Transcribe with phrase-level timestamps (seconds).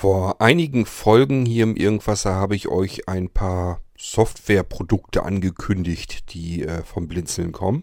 [0.00, 6.84] Vor einigen Folgen hier im Irgendwasser habe ich euch ein paar Softwareprodukte angekündigt, die äh,
[6.84, 7.82] vom Blinzeln kommen.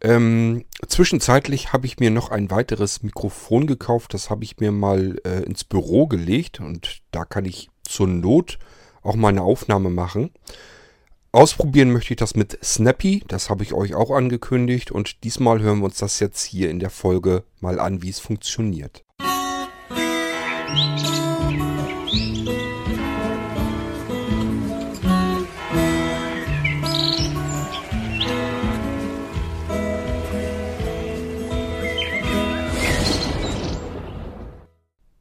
[0.00, 4.12] Ähm, zwischenzeitlich habe ich mir noch ein weiteres Mikrofon gekauft.
[4.12, 8.58] Das habe ich mir mal äh, ins Büro gelegt und da kann ich zur Not
[9.00, 10.32] auch mal eine Aufnahme machen.
[11.30, 13.22] Ausprobieren möchte ich das mit Snappy.
[13.28, 16.80] Das habe ich euch auch angekündigt und diesmal hören wir uns das jetzt hier in
[16.80, 19.04] der Folge mal an, wie es funktioniert.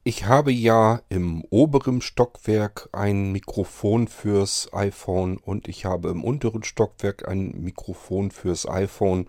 [0.07, 6.63] Ich habe ja im oberen Stockwerk ein Mikrofon fürs iPhone und ich habe im unteren
[6.63, 9.27] Stockwerk ein Mikrofon fürs iPhone.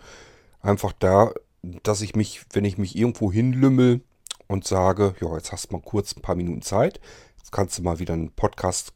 [0.60, 4.02] Einfach da, dass ich mich, wenn ich mich irgendwo hinlümmel,
[4.48, 7.01] und sage, ja, jetzt hast du mal kurz ein paar Minuten Zeit.
[7.37, 8.93] Jetzt kannst du mal wieder einen Podcast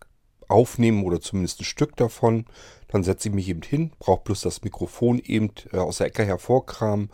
[0.48, 2.47] aufnehmen oder zumindest ein Stück davon.
[2.89, 6.25] Dann setze ich mich eben hin, brauche bloß das Mikrofon eben äh, aus der Ecke
[6.25, 7.11] hervorkramen,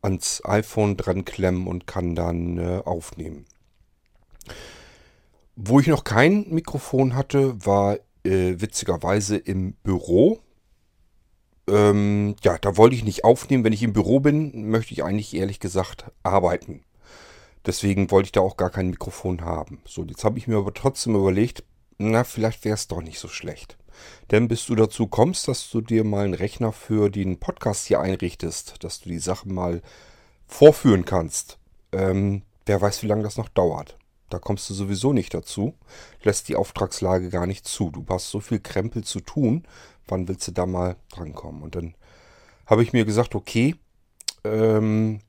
[0.00, 3.44] ans iPhone dran klemmen und kann dann äh, aufnehmen.
[5.56, 10.40] Wo ich noch kein Mikrofon hatte, war äh, witzigerweise im Büro.
[11.68, 13.64] Ähm, ja, da wollte ich nicht aufnehmen.
[13.64, 16.82] Wenn ich im Büro bin, möchte ich eigentlich ehrlich gesagt arbeiten.
[17.66, 19.82] Deswegen wollte ich da auch gar kein Mikrofon haben.
[19.84, 21.64] So, jetzt habe ich mir aber trotzdem überlegt,
[21.98, 23.76] na, vielleicht wäre es doch nicht so schlecht.
[24.30, 28.00] Denn bis du dazu kommst, dass du dir mal einen Rechner für den Podcast hier
[28.00, 29.82] einrichtest, dass du die Sachen mal
[30.46, 31.58] vorführen kannst,
[31.92, 33.96] ähm, wer weiß, wie lange das noch dauert.
[34.28, 35.74] Da kommst du sowieso nicht dazu,
[36.22, 37.90] lässt die Auftragslage gar nicht zu.
[37.90, 39.64] Du hast so viel Krempel zu tun,
[40.08, 41.62] wann willst du da mal drankommen?
[41.62, 41.94] Und dann
[42.66, 43.76] habe ich mir gesagt, okay,
[44.44, 45.20] ähm,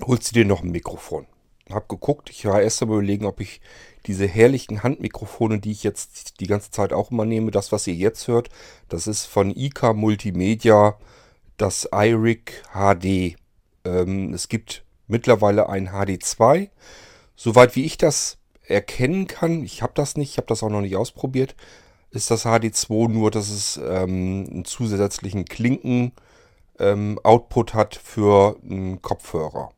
[0.00, 1.26] holst du dir noch ein Mikrofon.
[1.70, 3.60] Hab geguckt, ich war erst einmal überlegen, ob ich
[4.06, 7.94] diese herrlichen Handmikrofone, die ich jetzt die ganze Zeit auch immer nehme, das, was ihr
[7.94, 8.48] jetzt hört,
[8.88, 10.98] das ist von IK Multimedia,
[11.56, 13.36] das iRig HD.
[13.84, 16.70] Ähm, es gibt mittlerweile ein HD2.
[17.36, 20.80] Soweit wie ich das erkennen kann, ich habe das nicht, ich habe das auch noch
[20.80, 21.54] nicht ausprobiert,
[22.10, 29.70] ist das HD2 nur, dass es ähm, einen zusätzlichen Klinken-Output ähm, hat für einen Kopfhörer.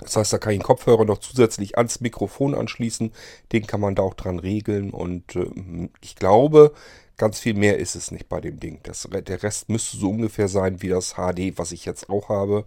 [0.00, 3.12] Das heißt, da kann ich den Kopfhörer noch zusätzlich ans Mikrofon anschließen.
[3.52, 4.90] Den kann man da auch dran regeln.
[4.90, 6.72] Und äh, ich glaube,
[7.16, 8.80] ganz viel mehr ist es nicht bei dem Ding.
[8.82, 12.64] Das, der Rest müsste so ungefähr sein wie das HD, was ich jetzt auch habe.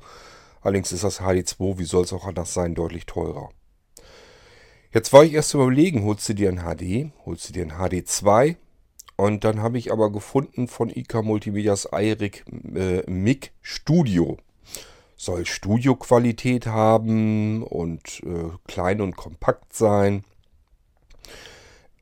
[0.61, 3.49] Allerdings ist das HD2, wie soll es auch anders sein, deutlich teurer.
[4.93, 8.57] Jetzt war ich erst überlegen, holst du dir ein HD, holst du dir ein HD2
[9.15, 12.45] und dann habe ich aber gefunden von IK Multimedias iRig
[12.75, 14.37] äh, MIG Studio
[15.23, 20.23] soll Studioqualität haben und äh, klein und kompakt sein.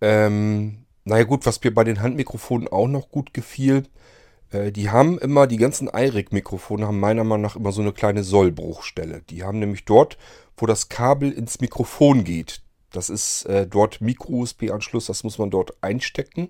[0.01, 3.83] Ähm, naja gut, was mir bei den Handmikrofonen auch noch gut gefiel,
[4.51, 8.23] äh, die haben immer, die ganzen iRig-Mikrofone haben meiner Meinung nach immer so eine kleine
[8.23, 9.21] Sollbruchstelle.
[9.29, 10.17] Die haben nämlich dort,
[10.57, 12.61] wo das Kabel ins Mikrofon geht,
[12.91, 16.49] das ist äh, dort Micro-USB-Anschluss, das muss man dort einstecken.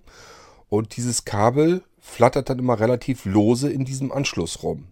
[0.70, 4.88] Und dieses Kabel flattert dann immer relativ lose in diesem Anschluss rum.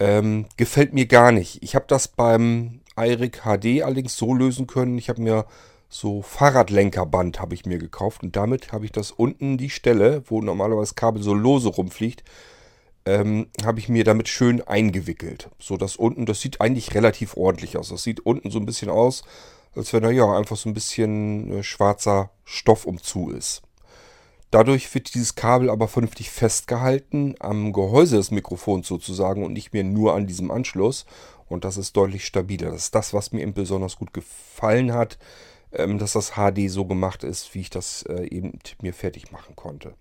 [0.00, 1.62] Ähm, gefällt mir gar nicht.
[1.62, 4.98] Ich habe das beim iRig HD allerdings so lösen können.
[4.98, 5.44] Ich habe mir
[5.90, 10.40] so Fahrradlenkerband habe ich mir gekauft und damit habe ich das unten die Stelle, wo
[10.40, 12.22] normalerweise Kabel so lose rumfliegt,
[13.04, 15.50] ähm, habe ich mir damit schön eingewickelt.
[15.58, 17.88] So dass unten, das sieht eigentlich relativ ordentlich aus.
[17.88, 19.24] Das sieht unten so ein bisschen aus,
[19.74, 23.62] als wenn da ja einfach so ein bisschen äh, schwarzer Stoff umzu ist.
[24.50, 29.84] Dadurch wird dieses Kabel aber vernünftig festgehalten am Gehäuse des Mikrofons sozusagen und nicht mehr
[29.84, 31.06] nur an diesem Anschluss.
[31.48, 32.70] Und das ist deutlich stabiler.
[32.70, 35.18] Das ist das, was mir eben besonders gut gefallen hat,
[35.72, 39.54] ähm, dass das HD so gemacht ist, wie ich das äh, eben mir fertig machen
[39.54, 39.94] konnte.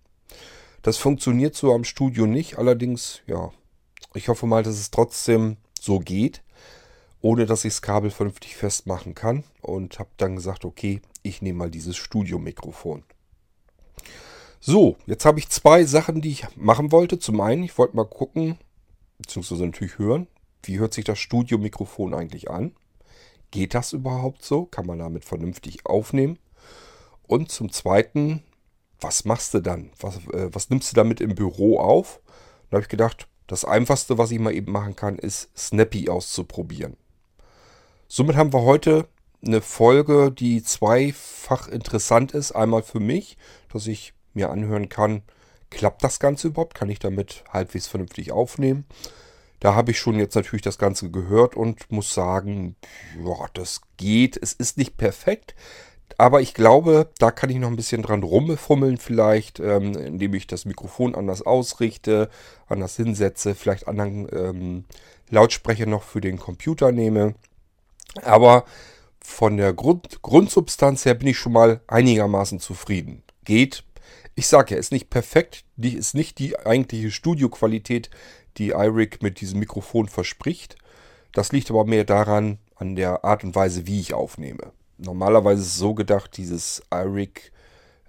[0.82, 3.52] Das funktioniert so am Studio nicht, allerdings, ja,
[4.14, 6.42] ich hoffe mal, dass es trotzdem so geht,
[7.22, 9.44] ohne dass ich das Kabel vernünftig festmachen kann.
[9.62, 13.04] Und habe dann gesagt, okay, ich nehme mal dieses Studio-Mikrofon.
[14.62, 17.18] So, jetzt habe ich zwei Sachen, die ich machen wollte.
[17.18, 18.58] Zum einen, ich wollte mal gucken,
[19.18, 20.28] beziehungsweise natürlich hören,
[20.64, 22.76] wie hört sich das Studiomikrofon eigentlich an?
[23.52, 24.66] Geht das überhaupt so?
[24.66, 26.38] Kann man damit vernünftig aufnehmen?
[27.26, 28.44] Und zum zweiten,
[29.00, 29.92] was machst du dann?
[30.00, 32.20] Was, äh, was nimmst du damit im Büro auf?
[32.70, 36.98] Da habe ich gedacht, das Einfachste, was ich mal eben machen kann, ist Snappy auszuprobieren.
[38.08, 39.08] Somit haben wir heute
[39.44, 42.52] eine Folge, die zweifach interessant ist.
[42.52, 43.38] Einmal für mich,
[43.72, 45.22] dass ich mir anhören kann,
[45.70, 46.76] klappt das Ganze überhaupt?
[46.76, 48.86] Kann ich damit halbwegs vernünftig aufnehmen?
[49.60, 52.78] Da habe ich schon jetzt natürlich das Ganze gehört und muss sagen,
[53.22, 54.40] ja, das geht.
[54.42, 55.54] Es ist nicht perfekt,
[56.18, 60.48] aber ich glaube, da kann ich noch ein bisschen dran rumfummeln vielleicht, ähm, indem ich
[60.48, 62.30] das Mikrofon anders ausrichte,
[62.68, 64.86] anders hinsetze, vielleicht anderen ähm,
[65.30, 67.36] Lautsprecher noch für den Computer nehme.
[68.24, 68.66] Aber
[69.22, 73.24] von der Grund, Grundsubstanz her bin ich schon mal einigermaßen zufrieden.
[73.44, 73.84] Geht.
[74.36, 78.10] Ich sage ja, ist nicht perfekt, die ist nicht die eigentliche Studioqualität,
[78.58, 80.76] die iRig mit diesem Mikrofon verspricht.
[81.34, 84.72] Das liegt aber mehr daran, an der Art und Weise, wie ich aufnehme.
[84.98, 87.52] Normalerweise ist es so gedacht, dieses iRig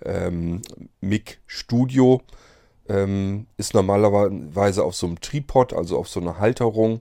[0.05, 0.63] ähm,
[1.01, 2.23] Mic Studio
[2.89, 7.01] ähm, ist normalerweise auf so einem Tripod, also auf so einer Halterung.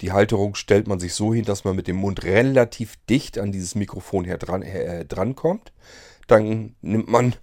[0.00, 3.52] Die Halterung stellt man sich so hin, dass man mit dem Mund relativ dicht an
[3.52, 5.72] dieses Mikrofon her dran, äh, drankommt.
[6.32, 7.34] Dann nimmt man,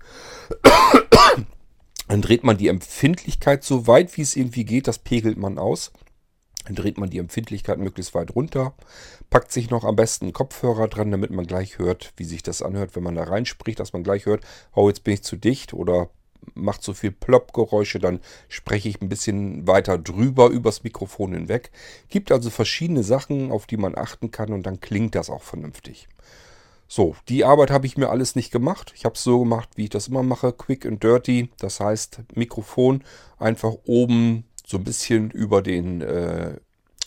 [2.08, 4.88] dann dreht man die Empfindlichkeit so weit, wie es irgendwie geht.
[4.88, 5.92] Das pegelt man aus.
[6.66, 8.74] Dann dreht man die Empfindlichkeit möglichst weit runter.
[9.30, 12.64] Packt sich noch am besten einen Kopfhörer dran, damit man gleich hört, wie sich das
[12.64, 14.44] anhört, wenn man da reinspricht, dass man gleich hört,
[14.74, 16.10] oh, jetzt bin ich zu dicht oder
[16.56, 21.70] macht so viel Plopp-Geräusche, dann spreche ich ein bisschen weiter drüber übers Mikrofon hinweg.
[22.10, 26.08] Gibt also verschiedene Sachen, auf die man achten kann und dann klingt das auch vernünftig.
[26.92, 28.94] So, die Arbeit habe ich mir alles nicht gemacht.
[28.96, 31.52] Ich habe es so gemacht, wie ich das immer mache, quick and dirty.
[31.60, 33.04] Das heißt, Mikrofon
[33.38, 36.58] einfach oben so ein bisschen über den, äh,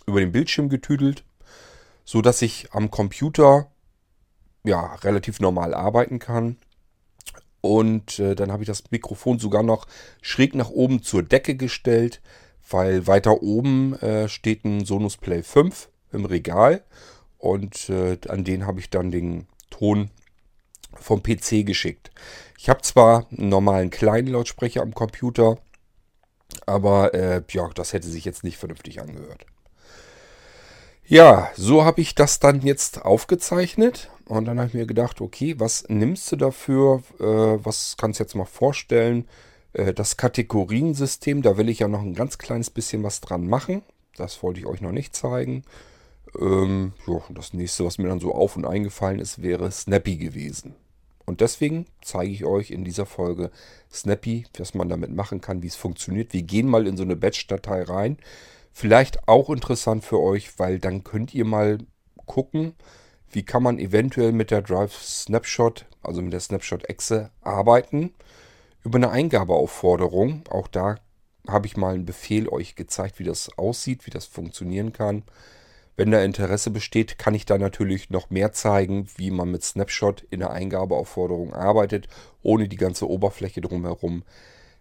[0.06, 1.25] über den Bildschirm getüdelt,
[2.05, 3.73] so dass ich am Computer
[4.62, 6.58] ja relativ normal arbeiten kann.
[7.61, 9.88] Und äh, dann habe ich das Mikrofon sogar noch
[10.20, 12.23] schräg nach oben zur Decke gestellt,
[12.70, 16.85] weil weiter oben äh, steht ein Sonus Play 5 im Regal.
[17.38, 20.11] Und äh, an den habe ich dann den Ton
[20.95, 22.11] vom PC geschickt.
[22.59, 25.59] Ich habe zwar einen normalen kleinen Lautsprecher am Computer,
[26.67, 29.47] aber äh, ja, das hätte sich jetzt nicht vernünftig angehört.
[31.05, 35.57] Ja, so habe ich das dann jetzt aufgezeichnet und dann habe ich mir gedacht, okay,
[35.59, 37.03] was nimmst du dafür?
[37.19, 37.25] Äh,
[37.65, 39.27] was kannst du jetzt mal vorstellen?
[39.73, 43.83] Äh, das Kategoriensystem, da will ich ja noch ein ganz kleines bisschen was dran machen.
[44.17, 45.65] Das wollte ich euch noch nicht zeigen.
[46.38, 50.75] Ähm, ja, das nächste, was mir dann so auf und eingefallen ist, wäre Snappy gewesen.
[51.25, 53.50] Und deswegen zeige ich euch in dieser Folge
[53.93, 56.32] Snappy, was man damit machen kann, wie es funktioniert.
[56.32, 58.19] Wir gehen mal in so eine Batch-Datei rein.
[58.73, 61.79] Vielleicht auch interessant für euch, weil dann könnt ihr mal
[62.26, 62.75] gucken,
[63.31, 68.14] wie kann man eventuell mit der Drive Snapshot, also mit der Snapshot-Exe arbeiten.
[68.85, 70.96] Über eine Eingabeaufforderung, auch da
[71.49, 75.23] habe ich mal einen Befehl euch gezeigt, wie das aussieht, wie das funktionieren kann.
[75.97, 80.23] Wenn da Interesse besteht, kann ich da natürlich noch mehr zeigen, wie man mit Snapshot
[80.31, 82.09] in der Eingabeaufforderung arbeitet,
[82.43, 84.23] ohne die ganze Oberfläche drumherum,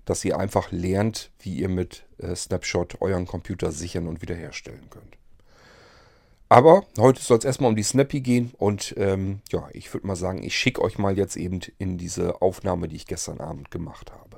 [0.05, 5.17] dass ihr einfach lernt, wie ihr mit äh, Snapshot euren Computer sichern und wiederherstellen könnt.
[6.47, 10.17] Aber heute soll es erstmal um die Snappy gehen und ähm, ja, ich würde mal
[10.17, 14.11] sagen, ich schicke euch mal jetzt eben in diese Aufnahme, die ich gestern Abend gemacht
[14.11, 14.30] habe.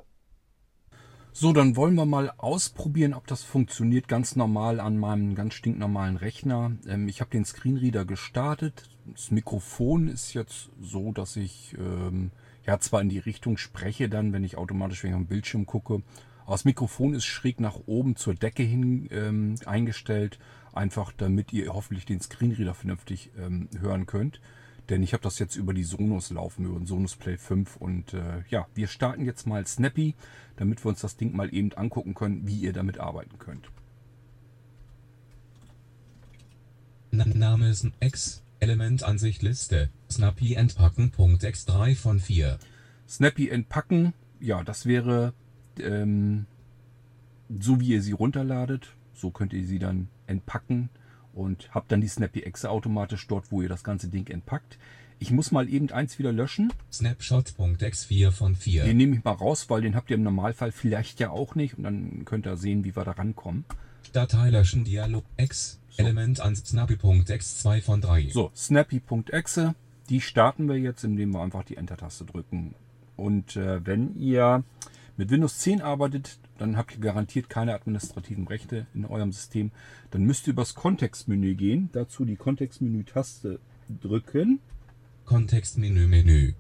[1.36, 6.16] So, dann wollen wir mal ausprobieren, ob das funktioniert ganz normal an meinem ganz stinknormalen
[6.16, 6.74] Rechner.
[6.88, 8.90] Ähm, ich habe den Screenreader gestartet.
[9.12, 12.32] Das Mikrofon ist jetzt so, dass ich ähm,
[12.66, 16.04] ja zwar in die Richtung spreche, dann, wenn ich automatisch wegen dem Bildschirm gucke.
[16.44, 20.38] Aber das Mikrofon ist schräg nach oben zur Decke hin ähm, eingestellt
[20.74, 24.42] Einfach damit ihr hoffentlich den Screenreader vernünftig ähm, hören könnt.
[24.90, 27.78] Denn ich habe das jetzt über die Sonos laufen, über den Sonos Play 5.
[27.78, 30.16] Und äh, ja, wir starten jetzt mal Snappy,
[30.58, 33.70] damit wir uns das Ding mal eben angucken können, wie ihr damit arbeiten könnt.
[37.12, 41.12] Name ist X, Element Ansicht Liste, Snappy entpacken.
[41.16, 42.58] X3 von 4.
[43.08, 45.34] Snappy entpacken, ja, das wäre
[45.80, 46.46] ähm,
[47.50, 48.96] so wie ihr sie runterladet.
[49.14, 50.90] So könnt ihr sie dann entpacken
[51.34, 54.78] und habt dann die Snappy Exe automatisch dort, wo ihr das ganze Ding entpackt.
[55.20, 56.74] Ich muss mal eben eins wieder löschen.
[56.92, 58.84] Snapshot.x4 von 4.
[58.84, 61.78] Den nehme ich mal raus, weil den habt ihr im Normalfall vielleicht ja auch nicht
[61.78, 63.64] und dann könnt ihr sehen, wie wir da rankommen.
[64.12, 66.04] Datei löschen Dialog X so.
[66.04, 68.30] Element an Snappy.x2 von 3.
[68.32, 69.76] So, Snappy.exe,
[70.10, 72.76] die starten wir jetzt, indem wir einfach die Enter-Taste drücken.
[73.16, 74.64] Und äh, wenn ihr
[75.16, 79.72] mit Windows 10 arbeitet, dann habt ihr garantiert keine administrativen Rechte in eurem System.
[80.12, 83.60] Dann müsst ihr übers Kontextmenü gehen, dazu die Kontextmenü-Taste
[84.02, 84.60] drücken.
[85.26, 86.54] Kontextmenü Menü.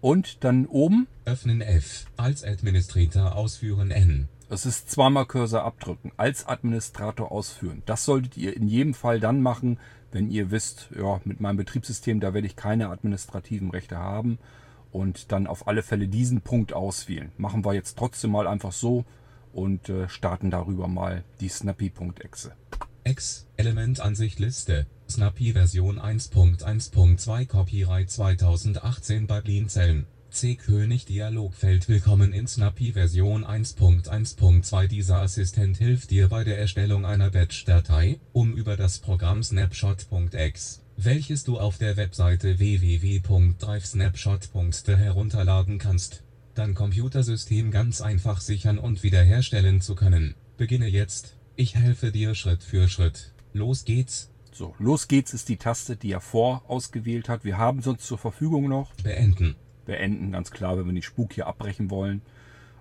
[0.00, 4.28] Und dann oben öffnen F, als Administrator ausführen N.
[4.48, 7.82] Es ist zweimal Cursor abdrücken, als Administrator ausführen.
[7.86, 9.78] Das solltet ihr in jedem Fall dann machen,
[10.10, 14.38] wenn ihr wisst, ja, mit meinem Betriebssystem, da werde ich keine administrativen Rechte haben
[14.92, 17.32] und dann auf alle Fälle diesen Punkt auswählen.
[17.36, 19.04] Machen wir jetzt trotzdem mal einfach so
[19.52, 22.52] und äh, starten darüber mal die Snappy.exe.
[23.04, 30.06] X, Elementansicht Liste, Snappy Version 1.1.2 Copyright 2018 bei Blinzeln.
[30.30, 30.54] C.
[30.54, 37.30] König Dialogfeld Willkommen in Snappy Version 1.1.2 Dieser Assistent hilft dir bei der Erstellung einer
[37.30, 46.22] Batch-Datei, um über das Programm Snapshot.exe, welches du auf der Webseite www.drivesnapshot.de herunterladen kannst,
[46.54, 50.34] dein Computersystem ganz einfach sichern und wiederherstellen zu können.
[50.58, 53.32] Beginne jetzt, ich helfe dir Schritt für Schritt.
[53.54, 54.28] Los geht's.
[54.52, 57.44] So, los geht's ist die Taste, die er vor ausgewählt hat.
[57.44, 59.56] Wir haben sonst zur Verfügung noch Beenden.
[59.86, 62.20] beenden, ganz klar, wenn wir den Spuk hier abbrechen wollen.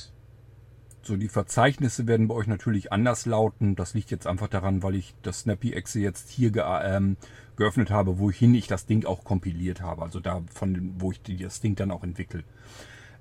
[1.05, 3.75] So, die Verzeichnisse werden bei euch natürlich anders lauten.
[3.75, 7.17] Das liegt jetzt einfach daran, weil ich das Snappy-Exe jetzt hier ge ähm,
[7.57, 10.03] geöffnet habe, wohin ich das Ding auch kompiliert habe.
[10.03, 12.45] Also da, von wo ich das Ding dann auch entwickle.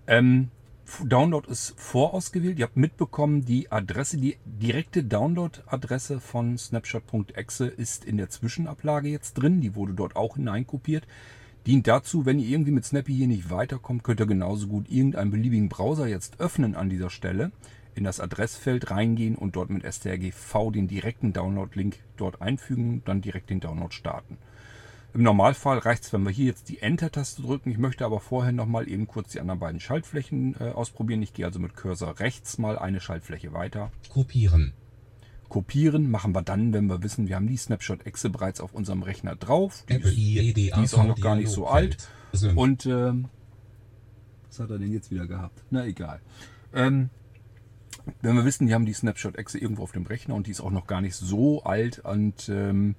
[0.06, 0.50] Ähm,
[1.06, 2.60] Download ist vorausgewählt.
[2.60, 9.34] Ihr habt mitbekommen, die Adresse, die direkte Download-Adresse von Snapshot.exe ist in der Zwischenablage jetzt
[9.34, 9.62] drin.
[9.62, 11.08] Die wurde dort auch hineinkopiert.
[11.68, 15.30] Dient dazu, wenn ihr irgendwie mit Snappy hier nicht weiterkommt, könnt ihr genauso gut irgendeinen
[15.30, 17.52] beliebigen Browser jetzt öffnen an dieser Stelle,
[17.94, 23.52] in das Adressfeld reingehen und dort mit strgv den direkten Download-Link dort einfügen dann direkt
[23.52, 24.38] den Download starten.
[25.14, 27.70] Im Normalfall reicht es, wenn wir hier jetzt die Enter-Taste drücken.
[27.70, 31.22] Ich möchte aber vorher nochmal eben kurz die anderen beiden Schaltflächen äh, ausprobieren.
[31.22, 33.92] Ich gehe also mit Cursor rechts mal eine Schaltfläche weiter.
[34.10, 34.74] Kopieren.
[35.52, 39.36] Kopieren machen wir dann, wenn wir wissen, wir haben die Snapshot-Exe bereits auf unserem Rechner
[39.36, 39.84] drauf.
[39.90, 42.08] Die ist, IEDAV die ist auch noch gar nicht so alt.
[42.56, 43.26] Und ähm,
[44.48, 45.62] was hat er denn jetzt wieder gehabt?
[45.70, 46.22] Na egal.
[46.74, 47.10] Ähm,
[48.22, 50.72] wenn wir wissen, wir haben die Snapshot-Exe irgendwo auf dem Rechner und die ist auch
[50.72, 52.96] noch gar nicht so alt und ähm,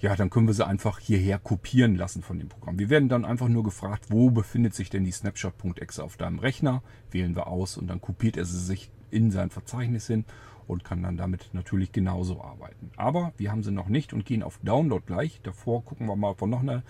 [0.00, 2.78] ja, dann können wir sie einfach hierher kopieren lassen von dem Programm.
[2.78, 6.82] Wir werden dann einfach nur gefragt, wo befindet sich denn die Snapshot.exe auf deinem Rechner?
[7.10, 10.24] Wählen wir aus und dann kopiert er sie sich in sein Verzeichnis hin
[10.66, 12.90] und kann dann damit natürlich genauso arbeiten.
[12.96, 15.40] Aber wir haben sie noch nicht und gehen auf Download gleich.
[15.42, 16.82] Davor gucken wir mal, ob wir noch eine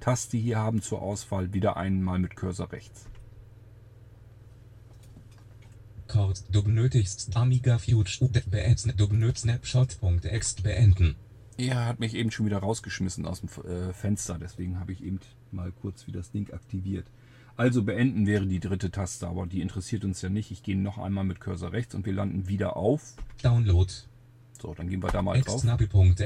[0.00, 1.52] Taste hier haben zur Auswahl.
[1.52, 3.08] Wieder einmal mit Cursor rechts.
[6.08, 8.30] Kurz, du benötigst Amiga Future.
[8.96, 11.16] Du benötigst Snapshot.exe beenden.
[11.58, 15.18] Er hat mich eben schon wieder rausgeschmissen aus dem äh, Fenster, deswegen habe ich eben
[15.50, 17.04] mal kurz wieder das Ding aktiviert.
[17.58, 20.52] Also beenden wäre die dritte Taste, aber die interessiert uns ja nicht.
[20.52, 23.16] Ich gehe noch einmal mit Cursor rechts und wir landen wieder auf.
[23.42, 23.92] Download.
[24.62, 25.64] So, dann gehen wir da mal drauf.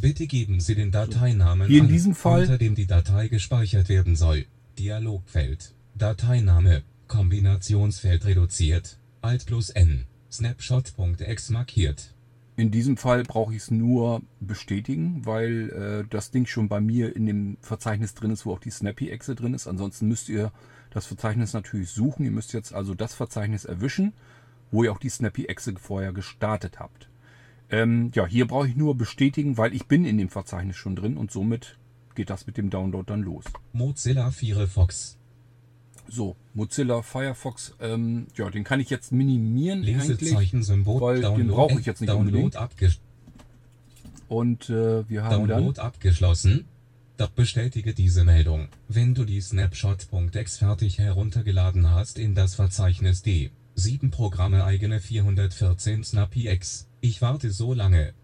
[0.00, 3.88] Bitte geben Sie den Dateinamen Hier in an, diesem Fall- unter dem die Datei gespeichert
[3.88, 4.46] werden soll.
[4.78, 5.72] Dialogfeld.
[5.94, 6.82] Dateiname.
[7.06, 8.98] Kombinationsfeld reduziert.
[9.22, 10.04] Alt plus N.
[10.30, 12.14] Snapshot.exe markiert.
[12.56, 17.14] In diesem Fall brauche ich es nur bestätigen, weil äh, das Ding schon bei mir
[17.14, 19.66] in dem Verzeichnis drin ist, wo auch die Snappy-Exe drin ist.
[19.66, 20.52] Ansonsten müsst ihr
[20.90, 22.24] das Verzeichnis natürlich suchen.
[22.24, 24.12] Ihr müsst jetzt also das Verzeichnis erwischen,
[24.70, 27.08] wo ihr auch die Snappy-Exe vorher gestartet habt.
[27.70, 31.16] Ähm, ja, hier brauche ich nur bestätigen, weil ich bin in dem Verzeichnis schon drin
[31.16, 31.78] und somit
[32.14, 33.44] geht das mit dem Download dann los.
[33.72, 35.18] Mozilla Firefox.
[36.06, 40.06] So, Mozilla Firefox, ähm, ja, den kann ich jetzt minimieren eigentlich.
[40.08, 41.00] Lesezeichen-Symbol.
[41.00, 42.56] weil den Download- brauche ich jetzt nicht Download unbedingt.
[42.56, 43.00] abgesch
[44.28, 46.66] Und äh, wir haben dann Download abgeschlossen.
[47.16, 53.50] Da bestätige diese Meldung, wenn du die Snapshot.exe fertig heruntergeladen hast in das Verzeichnis D.
[53.76, 56.86] 7 Programme eigene 414 SnappyX.
[57.04, 58.14] Ich warte so lange.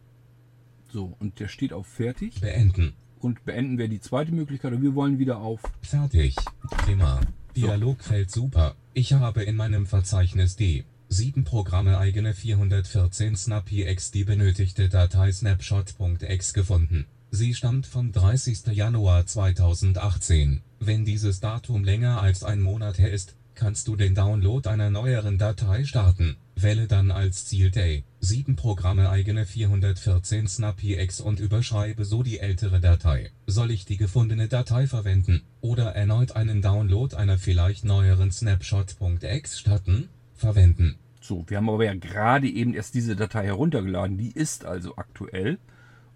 [0.90, 2.40] So, und der steht auf fertig.
[2.40, 2.94] Beenden.
[3.18, 4.72] Und beenden wir die zweite Möglichkeit.
[4.72, 6.34] Und wir wollen wieder auf Fertig.
[6.70, 7.20] Prima.
[7.54, 8.74] Dialogfeld super.
[8.94, 10.84] Ich habe in meinem Verzeichnis D.
[11.10, 17.04] 7 Programme eigene 414 SnappyX die benötigte Datei snapshot.exe gefunden.
[17.30, 18.68] Sie stammt vom 30.
[18.68, 20.62] Januar 2018.
[20.78, 25.36] Wenn dieses Datum länger als ein Monat her ist, kannst du den Download einer neueren
[25.36, 26.38] Datei starten.
[26.56, 32.78] Wähle dann als Ziel Day 7 Programme eigene 414 SnappyX und überschreibe so die ältere
[32.78, 33.30] Datei.
[33.46, 40.10] Soll ich die gefundene Datei verwenden oder erneut einen Download einer vielleicht neueren Snapshot.exe starten?
[40.34, 40.96] Verwenden.
[41.22, 44.18] So, wir haben aber ja gerade eben erst diese Datei heruntergeladen.
[44.18, 45.58] Die ist also aktuell.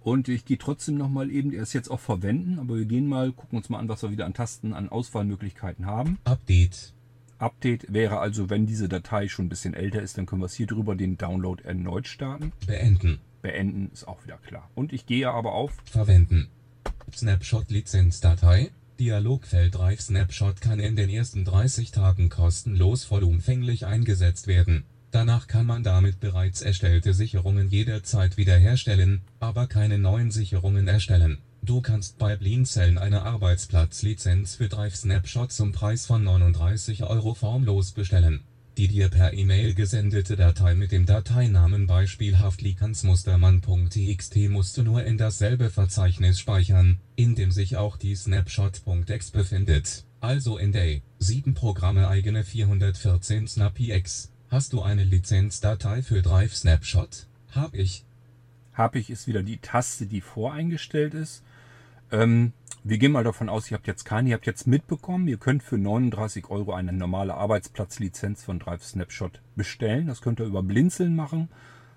[0.00, 3.32] Und ich gehe trotzdem nochmal eben, er ist jetzt auch verwenden, aber wir gehen mal,
[3.32, 6.18] gucken uns mal an, was wir wieder an Tasten, an Auswahlmöglichkeiten haben.
[6.24, 6.93] Update.
[7.38, 10.54] Update wäre also, wenn diese Datei schon ein bisschen älter ist, dann können wir es
[10.54, 12.52] hier drüber den Download erneut starten.
[12.66, 13.20] Beenden.
[13.42, 14.70] Beenden ist auch wieder klar.
[14.74, 16.48] Und ich gehe aber auf Verwenden.
[17.12, 18.70] Snapshot Lizenzdatei.
[18.98, 24.84] Dialogfeld Drive Snapshot kann in den ersten 30 Tagen kostenlos vollumfänglich eingesetzt werden.
[25.10, 31.38] Danach kann man damit bereits erstellte Sicherungen jederzeit wiederherstellen, aber keine neuen Sicherungen erstellen.
[31.64, 37.92] Du kannst bei Blinzeln eine Arbeitsplatzlizenz für Drive Snapshot zum Preis von 39 Euro formlos
[37.92, 38.40] bestellen.
[38.76, 45.16] Die dir per E-Mail gesendete Datei mit dem Dateinamen beispielhaft likansmustermann.txt musst du nur in
[45.16, 52.08] dasselbe Verzeichnis speichern, in dem sich auch die Snapshot.exe befindet, also in Day 7 Programme
[52.08, 54.30] eigene 414 SnappyX.
[54.50, 57.26] Hast du eine Lizenzdatei für Drive Snapshot?
[57.52, 58.04] Hab ich.
[58.74, 61.42] Hab ich ist wieder die Taste, die voreingestellt ist.
[62.14, 62.52] Ähm,
[62.84, 65.64] wir gehen mal davon aus, ihr habt jetzt keine, ihr habt jetzt mitbekommen, ihr könnt
[65.64, 70.06] für 39 Euro eine normale Arbeitsplatzlizenz von Drive Snapshot bestellen.
[70.06, 71.48] Das könnt ihr über Blinzeln machen.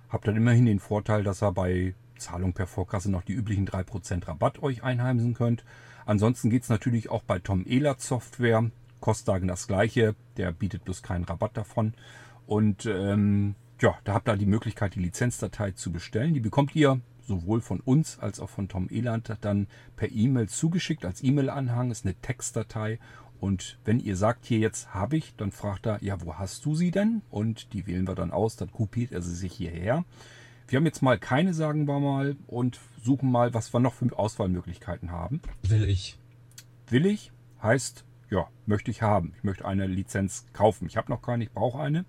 [0.09, 4.27] Habt dann immerhin den Vorteil, dass ihr bei Zahlung per Vorkasse noch die üblichen 3%
[4.27, 5.63] Rabatt euch einheimsen könnt.
[6.07, 8.71] Ansonsten geht's natürlich auch bei Tom Ehlert Software.
[8.99, 11.93] Kostdagen das gleiche, der bietet bloß keinen Rabatt davon.
[12.47, 16.33] Und ähm, ja, da habt ihr die Möglichkeit, die Lizenzdatei zu bestellen.
[16.33, 21.05] Die bekommt ihr sowohl von uns als auch von Tom Eland dann per E-Mail zugeschickt.
[21.05, 22.99] Als E-Mail-Anhang ist eine Textdatei.
[23.39, 26.73] Und wenn ihr sagt, hier jetzt habe ich, dann fragt er, ja, wo hast du
[26.73, 27.21] sie denn?
[27.29, 30.05] Und die wählen wir dann aus, dann kopiert er sie sich hierher.
[30.67, 34.17] Wir haben jetzt mal keine, sagen wir mal, und suchen mal, was wir noch für
[34.17, 35.41] Auswahlmöglichkeiten haben.
[35.63, 36.17] Will ich.
[36.89, 39.33] Will ich heißt, ja, möchte ich haben.
[39.37, 40.87] Ich möchte eine Lizenz kaufen.
[40.87, 42.05] Ich habe noch keine, ich brauche eine.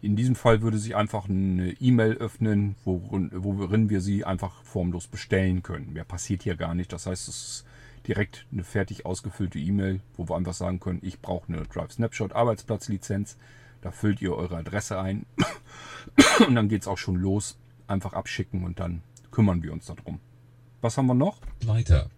[0.00, 5.08] In diesem Fall würde sich einfach eine E-Mail öffnen, worin, worin wir sie einfach formlos
[5.08, 5.92] bestellen können.
[5.92, 6.92] Mehr passiert hier gar nicht.
[6.92, 7.64] Das heißt, es ist
[8.06, 12.32] direkt eine fertig ausgefüllte E-Mail, wo wir einfach sagen können, ich brauche eine Drive Snapshot
[12.32, 13.36] Arbeitsplatzlizenz.
[13.80, 15.26] Da füllt ihr eure Adresse ein
[16.46, 17.58] und dann geht es auch schon los.
[17.86, 20.20] Einfach abschicken und dann kümmern wir uns darum.
[20.80, 21.40] Was haben wir noch?
[21.64, 22.08] Weiter.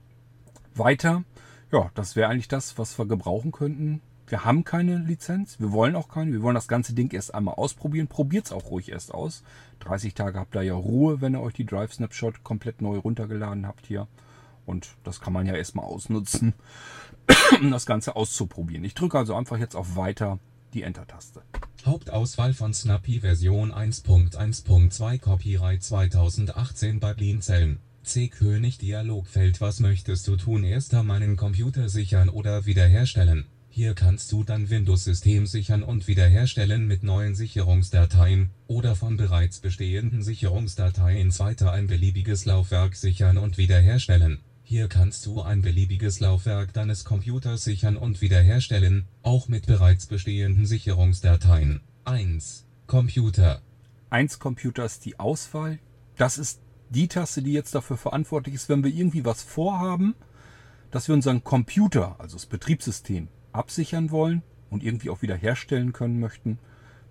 [0.75, 1.25] Weiter.
[1.73, 4.03] Ja, das wäre eigentlich das, was wir gebrauchen könnten.
[4.31, 6.31] Wir haben keine Lizenz, wir wollen auch keine.
[6.31, 8.07] Wir wollen das ganze Ding erst einmal ausprobieren.
[8.07, 9.43] Probiert es auch ruhig erst aus.
[9.81, 13.67] 30 Tage habt ihr ja Ruhe, wenn ihr euch die Drive Snapshot komplett neu runtergeladen
[13.67, 14.07] habt hier.
[14.67, 16.55] Und das kann man ja erstmal ausnutzen,
[17.61, 18.85] um das Ganze auszuprobieren.
[18.85, 20.39] Ich drücke also einfach jetzt auf Weiter
[20.75, 21.43] die Enter-Taste.
[21.85, 27.81] Hauptauswahl von Snappy Version 1.1.2 Copyright 2018 bei Blinzeln.
[28.05, 28.29] C.
[28.29, 30.63] König Dialogfeld Was möchtest du tun?
[30.63, 33.47] Erster meinen Computer sichern oder wiederherstellen.
[33.73, 40.25] Hier kannst du dann Windows-System sichern und wiederherstellen mit neuen Sicherungsdateien oder von bereits bestehenden
[40.25, 44.41] Sicherungsdateien zweiter ein beliebiges Laufwerk sichern und wiederherstellen.
[44.65, 50.67] Hier kannst du ein beliebiges Laufwerk deines Computers sichern und wiederherstellen, auch mit bereits bestehenden
[50.67, 51.81] Sicherungsdateien.
[52.05, 52.67] 1.
[52.89, 53.63] Computer
[54.11, 55.79] 1 Computer ist die Auswahl.
[56.17, 60.17] Das ist die Taste, die jetzt dafür verantwortlich ist, wenn wir irgendwie was vorhaben,
[60.91, 66.21] dass wir unseren Computer, also das Betriebssystem, absichern wollen und irgendwie auch wieder herstellen können
[66.21, 66.59] möchten.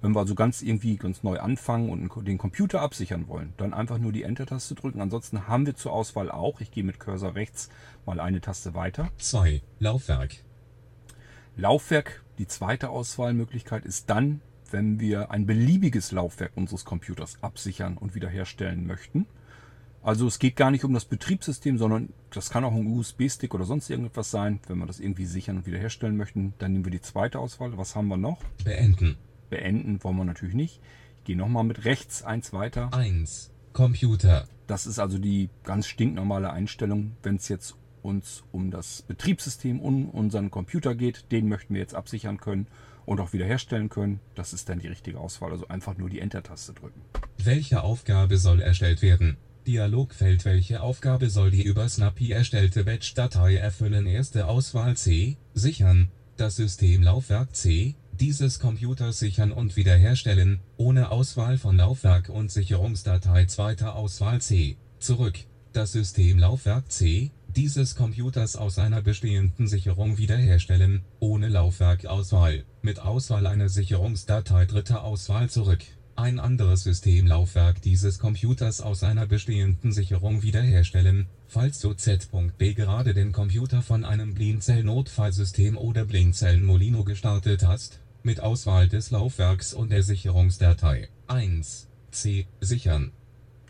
[0.02, 3.98] Wenn wir also ganz irgendwie ganz neu anfangen und den Computer absichern wollen, dann einfach
[3.98, 5.02] nur die Enter-Taste drücken.
[5.02, 7.70] Ansonsten haben wir zur Auswahl auch, ich gehe mit Cursor rechts
[8.06, 9.10] mal eine Taste weiter.
[9.18, 9.62] 2.
[9.80, 10.38] Laufwerk
[11.58, 14.40] Laufwerk, die zweite Auswahlmöglichkeit ist dann,
[14.72, 19.26] wenn wir ein beliebiges Laufwerk unseres Computers absichern und wiederherstellen möchten.
[20.02, 23.66] Also es geht gar nicht um das Betriebssystem, sondern das kann auch ein USB-Stick oder
[23.66, 24.60] sonst irgendetwas sein.
[24.68, 27.78] Wenn wir das irgendwie sichern und wiederherstellen möchten, dann nehmen wir die zweite Auswahl.
[27.78, 28.42] Was haben wir noch?
[28.64, 29.18] Beenden
[29.50, 30.80] Beenden wollen wir natürlich nicht.
[31.18, 32.94] Ich gehe nochmal mit rechts eins weiter.
[32.94, 33.52] 1.
[33.74, 37.18] Computer Das ist also die ganz stinknormale Einstellung.
[37.24, 41.32] Wenn es jetzt uns um das Betriebssystem, um unseren Computer geht.
[41.32, 42.68] Den möchten wir jetzt absichern können
[43.06, 44.20] und auch wiederherstellen können.
[44.36, 45.52] Das ist dann die richtige Auswahl.
[45.52, 47.02] Also einfach nur die Enter-Taste drücken.
[47.38, 49.38] Welche Aufgabe soll erstellt werden?
[49.68, 54.08] Dialogfeld Welche Aufgabe soll die über Snappy erstellte Batch-Datei erfüllen?
[54.08, 55.38] Erste Auswahl C.
[55.54, 56.10] Sichern.
[56.38, 57.96] Das Systemlaufwerk C.
[58.14, 63.46] Dieses Computers sichern und wiederherstellen, ohne Auswahl von Laufwerk und Sicherungsdatei.
[63.46, 64.78] Zweite Auswahl C.
[65.00, 65.40] Zurück.
[65.74, 67.32] Das Systemlaufwerk C.
[67.56, 74.66] Dieses Computers aus einer bestehenden Sicherung wiederherstellen, ohne Laufwerkauswahl, mit Auswahl einer Sicherungsdatei.
[74.66, 75.84] Dritte Auswahl Zurück.
[76.22, 83.32] Ein anderes Systemlaufwerk dieses Computers aus einer bestehenden Sicherung wiederherstellen, falls du Z.B gerade den
[83.32, 91.08] Computer von einem Blinzeln-Notfallsystem oder Blinzeln-Molino gestartet hast, mit Auswahl des Laufwerks und der Sicherungsdatei.
[91.28, 91.88] 1.
[92.12, 92.48] C.
[92.60, 93.14] Sichern.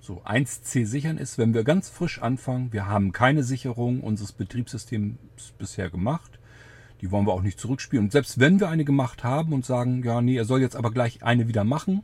[0.01, 5.19] So, 1C sichern ist, wenn wir ganz frisch anfangen, wir haben keine Sicherung unseres Betriebssystems
[5.59, 6.39] bisher gemacht.
[7.01, 8.05] Die wollen wir auch nicht zurückspielen.
[8.05, 10.89] Und selbst wenn wir eine gemacht haben und sagen, ja, nee, er soll jetzt aber
[10.89, 12.01] gleich eine wieder machen,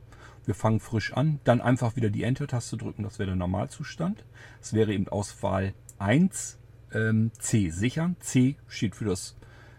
[0.48, 4.24] wir fangen frisch an, dann einfach wieder die Enter-Taste drücken, das wäre der Normalzustand.
[4.60, 6.58] Das wäre eben Auswahl 1,
[6.94, 8.16] ähm, C sichern.
[8.20, 9.36] C steht für das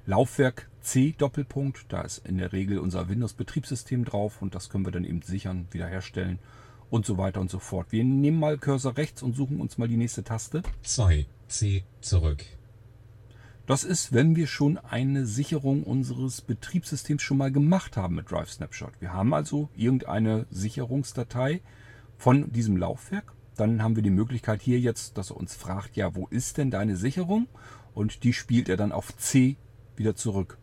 [0.06, 1.86] Laufwerk C Doppelpunkt.
[1.88, 5.66] Da ist in der Regel unser Windows-Betriebssystem drauf und das können wir dann eben sichern,
[5.70, 6.38] wiederherstellen
[6.90, 7.88] und so weiter und so fort.
[7.90, 10.62] Wir nehmen mal Cursor rechts und suchen uns mal die nächste Taste.
[10.82, 11.26] 2.
[11.48, 11.84] C.
[12.00, 12.44] Zurück.
[13.66, 18.48] Das ist, wenn wir schon eine Sicherung unseres Betriebssystems schon mal gemacht haben mit Drive
[18.52, 18.92] Snapshot.
[19.00, 21.62] Wir haben also irgendeine Sicherungsdatei
[22.16, 23.32] von diesem Laufwerk.
[23.56, 26.70] Dann haben wir die Möglichkeit hier jetzt, dass er uns fragt, ja, wo ist denn
[26.70, 27.48] deine Sicherung?
[27.92, 29.56] Und die spielt er dann auf C
[29.96, 30.58] wieder zurück.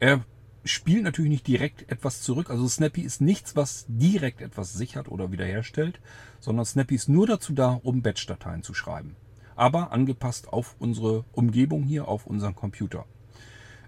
[0.00, 0.24] Er
[0.64, 2.50] spielt natürlich nicht direkt etwas zurück.
[2.50, 6.00] Also Snappy ist nichts, was direkt etwas sichert oder wiederherstellt,
[6.40, 9.14] sondern Snappy ist nur dazu da, um Batch-Dateien zu schreiben
[9.56, 13.06] aber angepasst auf unsere Umgebung hier, auf unseren Computer.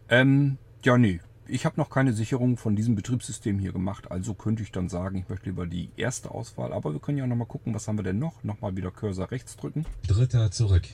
[0.09, 4.62] Ähm, ja, nee, ich habe noch keine Sicherung von diesem Betriebssystem hier gemacht, also könnte
[4.62, 7.74] ich dann sagen, ich möchte lieber die erste Auswahl, aber wir können ja nochmal gucken,
[7.74, 8.42] was haben wir denn noch?
[8.44, 9.87] Nochmal wieder Cursor rechts drücken.
[10.07, 10.85] Dritter zurück.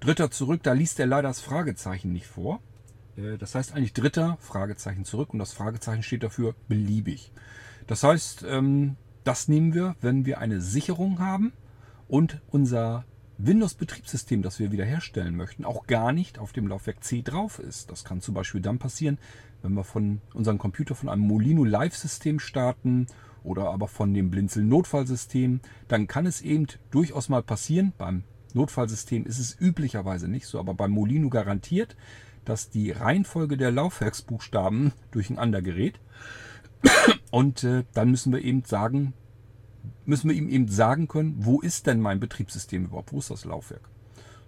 [0.00, 2.60] Dritter zurück, da liest er leider das Fragezeichen nicht vor.
[3.16, 7.32] Äh, das heißt eigentlich dritter Fragezeichen zurück und das Fragezeichen steht dafür beliebig.
[7.86, 11.52] Das heißt, ähm, das nehmen wir, wenn wir eine Sicherung haben
[12.08, 13.04] und unser
[13.38, 17.90] Windows-Betriebssystem, das wir wiederherstellen möchten, auch gar nicht auf dem Laufwerk C drauf ist.
[17.90, 19.18] Das kann zum Beispiel dann passieren,
[19.62, 23.06] wenn wir von unserem Computer von einem Molino Live-System starten
[23.44, 27.92] oder aber von dem Blinzel Notfallsystem, dann kann es eben durchaus mal passieren.
[27.98, 31.96] Beim Notfallsystem ist es üblicherweise nicht so, aber beim Molino garantiert,
[32.44, 36.00] dass die Reihenfolge der Laufwerksbuchstaben durcheinander gerät.
[37.30, 39.12] Und äh, dann müssen wir eben sagen,
[40.06, 43.12] müssen wir ihm eben sagen können, wo ist denn mein Betriebssystem überhaupt?
[43.12, 43.88] Wo ist das Laufwerk?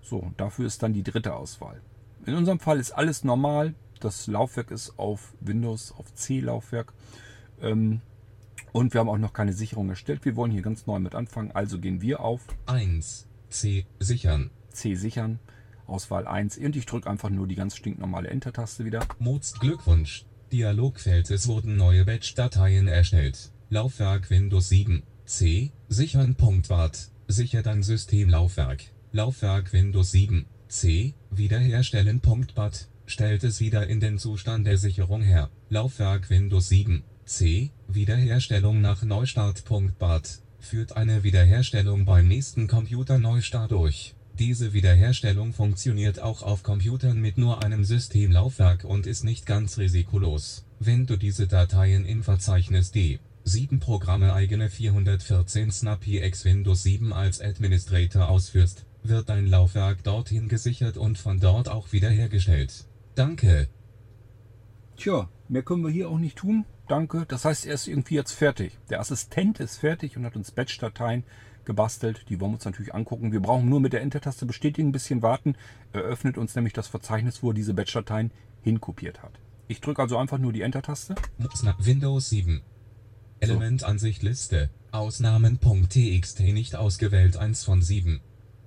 [0.03, 1.81] So, dafür ist dann die dritte Auswahl.
[2.25, 3.75] In unserem Fall ist alles normal.
[4.01, 6.93] Das Laufwerk ist auf Windows, auf C-Laufwerk.
[7.61, 8.01] Ähm,
[8.73, 10.25] und wir haben auch noch keine Sicherung erstellt.
[10.25, 11.53] Wir wollen hier ganz neu mit anfangen.
[11.53, 13.27] Also gehen wir auf 1.
[13.49, 13.87] C.
[13.99, 14.51] Sichern.
[14.71, 15.41] C sichern.
[15.87, 16.59] Auswahl 1.
[16.59, 19.07] Und ich drücke einfach nur die ganz stinknormale Enter-Taste wieder.
[19.19, 20.25] Mods Glückwunsch.
[20.53, 23.53] Dialogfeld Es wurden neue Batch-Dateien erstellt.
[23.71, 25.03] Laufwerk Windows 7.
[25.29, 25.73] C.
[25.91, 26.35] Sichern.
[26.69, 27.11] Wart.
[27.27, 28.85] Sicher dein Systemlaufwerk.
[29.13, 30.47] Laufwerk Windows 7.
[30.69, 31.13] C.
[31.31, 32.23] Wiederherstellen.
[32.55, 32.89] Bat.
[33.05, 35.51] Stellt es wieder in den Zustand der Sicherung her.
[35.69, 37.03] Laufwerk Windows 7.
[37.27, 37.73] C.
[37.89, 39.65] Wiederherstellung nach Neustart.
[39.99, 40.41] Bat.
[40.61, 44.15] Führt eine Wiederherstellung beim nächsten Computerneustart durch.
[44.39, 50.65] Diese Wiederherstellung funktioniert auch auf Computern mit nur einem Systemlaufwerk und ist nicht ganz risikolos.
[50.81, 57.13] Wenn du diese Dateien im Verzeichnis D 7 Programme eigene 414 Snappy X Windows 7
[57.13, 62.85] als Administrator ausführst, wird dein Laufwerk dorthin gesichert und von dort auch wiederhergestellt.
[63.15, 63.69] Danke.
[64.97, 66.67] Tja, mehr können wir hier auch nicht tun.
[66.89, 67.25] Danke.
[67.27, 68.79] Das heißt, er ist irgendwie jetzt fertig.
[68.91, 71.25] Der Assistent ist fertig und hat uns Batch-Dateien
[71.65, 72.27] gebastelt.
[72.29, 73.33] Die wollen wir uns natürlich angucken.
[73.33, 75.57] Wir brauchen nur mit der Enter-Taste bestätigen, ein bisschen warten.
[75.93, 78.31] Er öffnet uns nämlich das Verzeichnis, wo er diese Batch-Dateien
[78.63, 79.33] hinkopiert hat.
[79.69, 81.15] Ich drücke also einfach nur die Enter-Taste.
[81.79, 82.63] Windows 7
[83.41, 84.69] Elementansicht Liste.
[84.91, 88.21] Ausnahmen.txt nicht ausgewählt 1 von 7.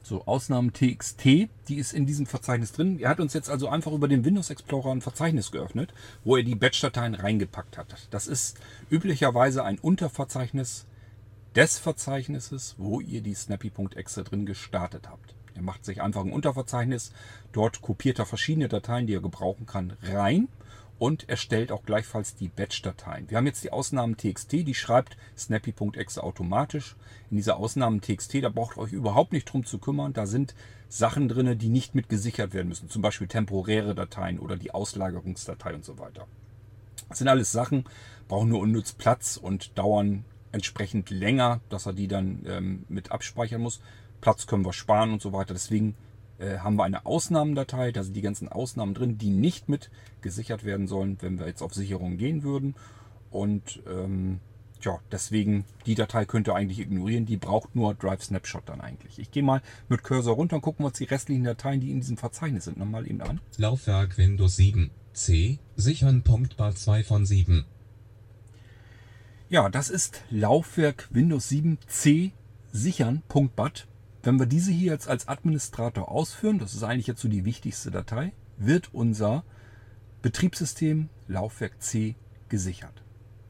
[0.04, 3.00] So, Ausnahmen.txt, die ist in diesem Verzeichnis drin.
[3.00, 6.44] Er hat uns jetzt also einfach über den Windows Explorer ein Verzeichnis geöffnet, wo er
[6.44, 8.08] die Batch-Dateien reingepackt hat.
[8.12, 8.58] Das ist
[8.90, 10.86] üblicherweise ein Unterverzeichnis
[11.56, 15.36] des Verzeichnisses, wo ihr die snappy.exe drin gestartet habt.
[15.54, 17.12] Er macht sich einfach ein Unterverzeichnis,
[17.52, 20.48] dort kopiert er verschiedene Dateien, die er gebrauchen kann, rein
[21.02, 23.28] und erstellt auch gleichfalls die Batch-Dateien.
[23.28, 26.96] Wir haben jetzt die Ausnahmen TXT, die schreibt snappy.exe automatisch.
[27.32, 30.14] In dieser Ausnahmen TXT, da braucht ihr euch überhaupt nicht drum zu kümmern.
[30.14, 30.54] Da sind
[30.90, 32.88] Sachen drin, die nicht mit gesichert werden müssen.
[32.88, 36.28] Zum Beispiel temporäre Dateien oder die Auslagerungsdatei und so weiter.
[37.10, 37.86] Das sind alles Sachen,
[38.28, 43.62] brauchen nur unnütz Platz und dauern entsprechend länger, dass er die dann ähm, mit abspeichern
[43.62, 43.82] muss.
[44.22, 45.56] Platz können wir sparen und so weiter.
[45.56, 45.96] Deswegen
[46.42, 49.90] äh, haben wir eine Ausnahmendatei, da sind die ganzen Ausnahmen drin, die nicht mit
[50.22, 52.76] gesichert werden sollen, wenn wir jetzt auf Sicherung gehen würden.
[53.30, 54.40] Und ähm,
[54.82, 59.20] ja, deswegen, die Datei könnt ihr eigentlich ignorieren, die braucht nur Drive Snapshot dann eigentlich.
[59.20, 62.00] Ich gehe mal mit Cursor runter und gucken wir uns die restlichen Dateien, die in
[62.00, 63.40] diesem Verzeichnis sind, nochmal eben an.
[63.58, 67.66] Laufwerk Windows 7, C, sichern Punkt Bar 2 von 7.
[69.50, 72.32] Ja, das ist Laufwerk Windows 7 C
[72.72, 73.88] sichern.bat.
[74.24, 77.90] Wenn wir diese hier jetzt als Administrator ausführen, das ist eigentlich jetzt so die wichtigste
[77.90, 79.44] Datei, wird unser
[80.22, 82.16] Betriebssystem Laufwerk C
[82.48, 83.04] gesichert.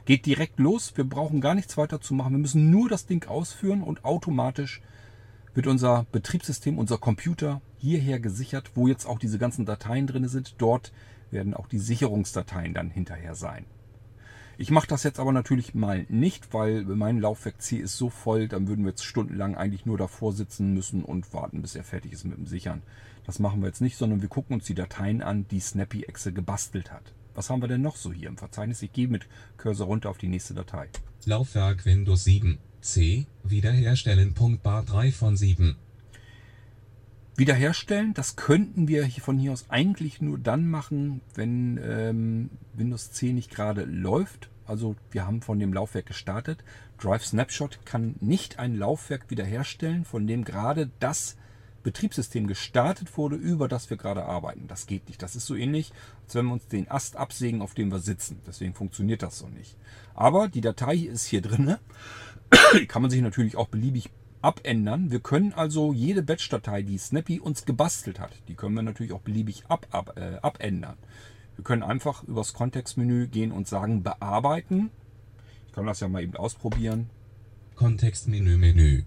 [0.06, 3.28] Geht direkt los, wir brauchen gar nichts weiter zu machen, wir müssen nur das Ding
[3.28, 4.82] ausführen und automatisch
[5.54, 10.56] wird unser Betriebssystem, unser Computer hierher gesichert, wo jetzt auch diese ganzen Dateien drin sind.
[10.60, 10.94] Dort
[11.32, 13.66] werden auch die Sicherungsdateien dann hinterher sein.
[14.58, 18.48] Ich mache das jetzt aber natürlich mal nicht, weil mein Laufwerk C ist so voll,
[18.48, 22.14] dann würden wir jetzt stundenlang eigentlich nur davor sitzen müssen und warten, bis er fertig
[22.14, 22.82] ist mit dem Sichern.
[23.26, 26.92] Das machen wir jetzt nicht, sondern wir gucken uns die Dateien an, die SnappyExe gebastelt
[26.92, 27.14] hat.
[27.34, 28.82] Was haben wir denn noch so hier im Verzeichnis?
[28.82, 30.90] Ich gehe mit Cursor runter auf die nächste Datei.
[31.26, 34.34] Laufwerk Windows 7, C, wiederherstellen.
[34.62, 35.78] Bar 3 von 7.
[37.42, 43.34] Wiederherstellen, das könnten wir von hier aus eigentlich nur dann machen, wenn ähm, Windows 10
[43.34, 44.52] nicht gerade läuft.
[44.68, 46.64] Also wir haben von dem Laufwerk gestartet.
[47.00, 51.36] Drive Snapshot kann nicht ein Laufwerk wiederherstellen, von dem gerade das
[51.82, 54.68] Betriebssystem gestartet wurde, über das wir gerade arbeiten.
[54.68, 55.24] Das geht nicht.
[55.24, 55.94] Das ist so ähnlich,
[56.26, 58.40] als wenn wir uns den Ast absägen, auf dem wir sitzen.
[58.46, 59.76] Deswegen funktioniert das so nicht.
[60.14, 61.78] Aber die Datei ist hier drin.
[62.76, 65.12] Die kann man sich natürlich auch beliebig abändern.
[65.12, 69.22] Wir können also jede Batch-Datei, die Snappy uns gebastelt hat, die können wir natürlich auch
[69.22, 70.98] beliebig ab, ab, äh, abändern.
[71.56, 74.90] Wir können einfach übers Kontextmenü gehen und sagen bearbeiten.
[75.68, 77.10] Ich kann das ja mal eben ausprobieren.
[77.76, 79.04] Kontextmenü Menü.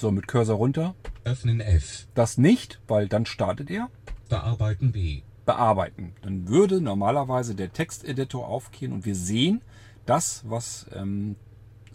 [0.00, 0.94] So, mit Cursor runter.
[1.24, 2.06] Öffnen F.
[2.14, 3.90] Das nicht, weil dann startet er.
[4.28, 5.22] Bearbeiten B.
[5.46, 6.14] Bearbeiten.
[6.22, 9.62] Dann würde normalerweise der Texteditor aufgehen und wir sehen
[10.06, 11.36] das, was ähm,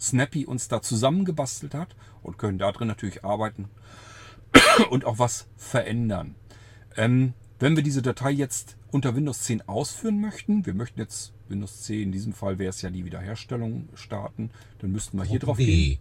[0.00, 3.68] Snappy uns da zusammengebastelt hat und können da drin natürlich arbeiten
[4.90, 6.34] und auch was verändern.
[6.96, 11.82] Ähm, wenn wir diese Datei jetzt unter Windows 10 ausführen möchten, wir möchten jetzt Windows
[11.82, 15.58] 10, in diesem Fall wäre es ja die Wiederherstellung starten, dann müssten wir hier drauf
[15.58, 15.98] gehen.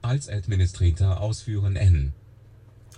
[0.00, 2.14] Als Administrator ausführen N.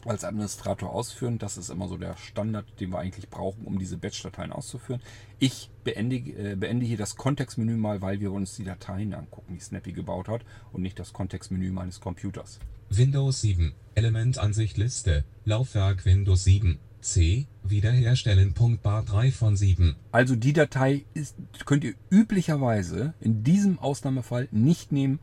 [0.07, 1.39] als Administrator ausführen.
[1.39, 5.01] Das ist immer so der Standard, den wir eigentlich brauchen, um diese Batch-Dateien auszuführen.
[5.39, 9.61] Ich beende, äh, beende hier das Kontextmenü mal, weil wir uns die Dateien angucken, die
[9.61, 12.59] Snappy gebaut hat und nicht das Kontextmenü meines Computers.
[12.89, 13.73] Windows 7.
[13.95, 15.25] Elementansicht Liste.
[15.45, 16.79] Laufwerk Windows 7.
[17.01, 17.47] C.
[17.63, 18.53] Wiederherstellen.
[18.53, 19.97] Punkt Bar 3 von 7.
[20.13, 25.21] Also die Datei ist, könnt ihr üblicherweise in diesem Ausnahmefall nicht nehmen,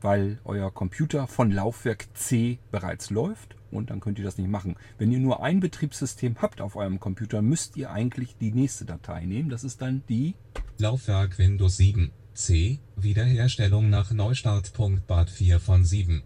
[0.00, 4.76] weil euer Computer von Laufwerk C bereits läuft und dann könnt ihr das nicht machen.
[4.98, 9.24] Wenn ihr nur ein Betriebssystem habt auf eurem Computer, müsst ihr eigentlich die nächste Datei
[9.24, 9.50] nehmen.
[9.50, 10.34] Das ist dann die
[10.78, 12.10] Laufwerk Windows 7.
[12.34, 12.78] C.
[12.96, 14.72] Wiederherstellung nach Neustart.
[14.72, 16.22] Punkt Bar 4 von 7.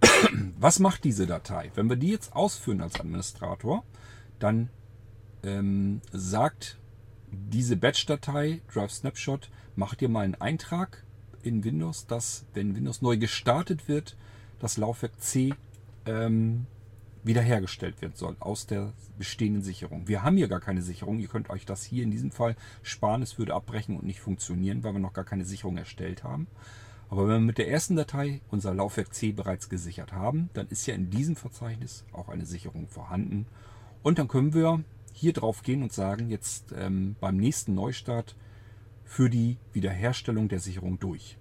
[0.58, 1.70] Was macht diese Datei?
[1.74, 3.84] Wenn wir die jetzt ausführen als Administrator,
[4.38, 4.68] dann
[5.42, 6.78] ähm, sagt
[7.30, 11.04] diese Batch-Datei, Drive Snapshot, macht ihr mal einen Eintrag
[11.42, 14.16] in Windows, dass, wenn Windows neu gestartet wird,
[14.58, 15.54] das Laufwerk C
[16.06, 16.66] ähm,
[17.22, 20.08] wiederhergestellt werden soll aus der bestehenden Sicherung.
[20.08, 21.18] Wir haben hier gar keine Sicherung.
[21.18, 23.22] Ihr könnt euch das hier in diesem Fall sparen.
[23.22, 26.46] Es würde abbrechen und nicht funktionieren, weil wir noch gar keine Sicherung erstellt haben.
[27.10, 30.86] Aber wenn wir mit der ersten Datei unser Laufwerk C bereits gesichert haben, dann ist
[30.86, 33.46] ja in diesem Verzeichnis auch eine Sicherung vorhanden.
[34.02, 38.36] Und dann können wir hier drauf gehen und sagen, jetzt ähm, beim nächsten Neustart
[39.04, 41.36] für die Wiederherstellung der Sicherung durch.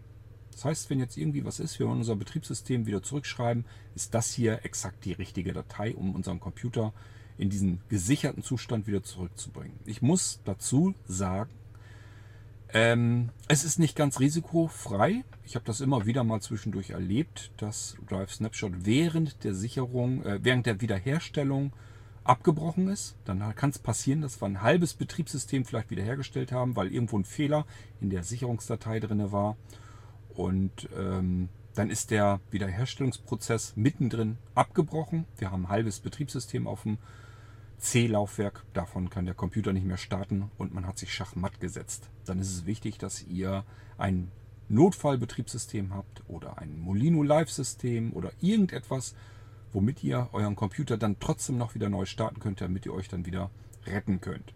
[0.60, 3.64] Das heißt, wenn jetzt irgendwie was ist, wir wollen unser Betriebssystem wieder zurückschreiben,
[3.96, 6.92] ist das hier exakt die richtige Datei, um unseren Computer
[7.38, 9.80] in diesen gesicherten Zustand wieder zurückzubringen.
[9.86, 11.50] Ich muss dazu sagen,
[12.74, 15.24] ähm, es ist nicht ganz risikofrei.
[15.46, 20.44] Ich habe das immer wieder mal zwischendurch erlebt, dass Drive Snapshot während der Sicherung, äh,
[20.44, 21.72] während der Wiederherstellung
[22.26, 23.16] abgebrochen ist.
[23.24, 27.24] Dann kann es passieren, dass wir ein halbes Betriebssystem vielleicht wiederhergestellt haben, weil irgendwo ein
[27.24, 27.66] Fehler
[28.02, 29.56] in der Sicherungsdatei drin war.
[30.40, 35.26] Und ähm, dann ist der Wiederherstellungsprozess mittendrin abgebrochen.
[35.38, 36.98] Wir haben ein halbes Betriebssystem auf dem
[37.78, 38.64] C-Laufwerk.
[38.72, 42.10] Davon kann der Computer nicht mehr starten und man hat sich schachmatt gesetzt.
[42.24, 43.66] Dann ist es wichtig, dass ihr
[43.98, 44.32] ein
[44.70, 49.16] Notfallbetriebssystem habt oder ein Molino Live-System oder irgendetwas,
[49.74, 53.26] womit ihr euren Computer dann trotzdem noch wieder neu starten könnt, damit ihr euch dann
[53.26, 53.50] wieder
[53.86, 54.54] retten könnt.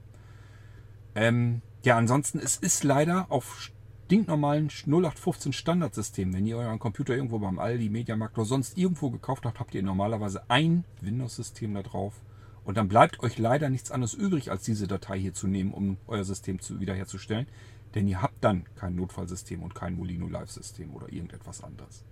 [1.13, 3.72] Ähm, ja, ansonsten, es ist leider auf
[4.13, 9.43] stinknormalen 0815 Standardsystemen, wenn ihr euren Computer irgendwo beim Aldi, Mediamarkt oder sonst irgendwo gekauft
[9.43, 12.21] habt, habt ihr normalerweise ein Windows-System da drauf.
[12.63, 15.97] Und dann bleibt euch leider nichts anderes übrig, als diese Datei hier zu nehmen, um
[16.05, 17.47] euer System zu, wiederherzustellen.
[17.95, 22.05] Denn ihr habt dann kein Notfallsystem und kein Molino Live-System oder irgendetwas anderes.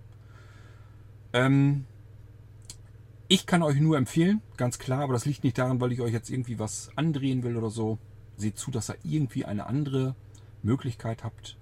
[1.32, 1.84] Ähm,
[3.28, 6.12] ich kann euch nur empfehlen, ganz klar, aber das liegt nicht daran, weil ich euch
[6.12, 7.98] jetzt irgendwie was andrehen will oder so.
[8.36, 10.16] Seht zu, dass ihr irgendwie eine andere
[10.64, 11.58] Möglichkeit habt,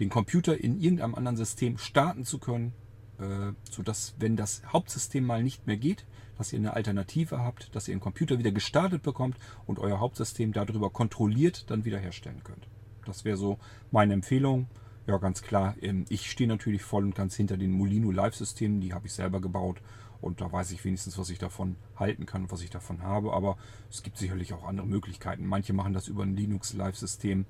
[0.00, 2.72] den Computer in irgendeinem anderen System starten zu können,
[3.18, 6.06] äh, sodass, wenn das Hauptsystem mal nicht mehr geht,
[6.36, 10.52] dass ihr eine Alternative habt, dass ihr den Computer wieder gestartet bekommt und euer Hauptsystem
[10.52, 12.68] darüber kontrolliert dann wiederherstellen könnt.
[13.04, 13.58] Das wäre so
[13.90, 14.68] meine Empfehlung.
[15.06, 15.74] Ja, ganz klar.
[15.80, 18.80] Ähm, ich stehe natürlich voll und ganz hinter den Molino Live-Systemen.
[18.80, 19.80] Die habe ich selber gebaut.
[20.20, 23.32] Und da weiß ich wenigstens, was ich davon halten kann, was ich davon habe.
[23.32, 23.56] Aber
[23.90, 25.46] es gibt sicherlich auch andere Möglichkeiten.
[25.46, 27.46] Manche machen das über ein Linux-Live-System.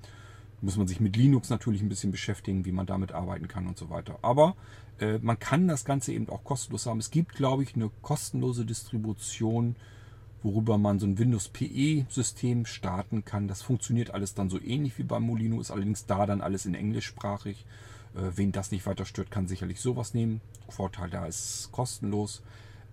[0.60, 3.78] Muss man sich mit Linux natürlich ein bisschen beschäftigen, wie man damit arbeiten kann und
[3.78, 4.18] so weiter.
[4.22, 4.56] Aber
[5.00, 6.98] äh, man kann das Ganze eben auch kostenlos haben.
[6.98, 9.76] Es gibt, glaube ich, eine kostenlose Distribution,
[10.42, 13.48] worüber man so ein Windows PE-System starten kann.
[13.48, 16.74] Das funktioniert alles dann so ähnlich wie beim Molino, ist allerdings da dann alles in
[16.74, 17.64] englischsprachig.
[18.14, 20.40] Äh, wen das nicht weiter stört, kann sicherlich sowas nehmen.
[20.68, 22.42] Vorteil da ist kostenlos.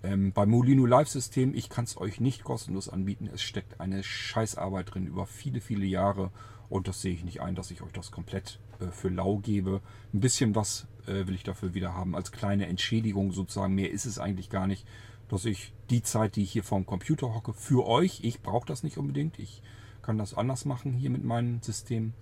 [0.04, 3.30] Ähm, beim Molino Live System, ich kann es euch nicht kostenlos anbieten.
[3.34, 6.32] Es steckt eine Scheißarbeit drin über viele, viele Jahre.
[6.69, 9.82] Und das sehe ich nicht ein, dass ich euch das komplett äh, für lau gebe.
[10.13, 13.75] Ein bisschen was äh, will ich dafür wieder haben als kleine Entschädigung sozusagen.
[13.75, 14.86] Mehr ist es eigentlich gar nicht,
[15.30, 18.84] dass ich die Zeit, die ich hier vorm Computer hocke, für euch, ich brauche das
[18.84, 19.39] nicht unbedingt.
[19.39, 19.62] Ich
[20.01, 22.13] kann das anders machen hier mit meinem System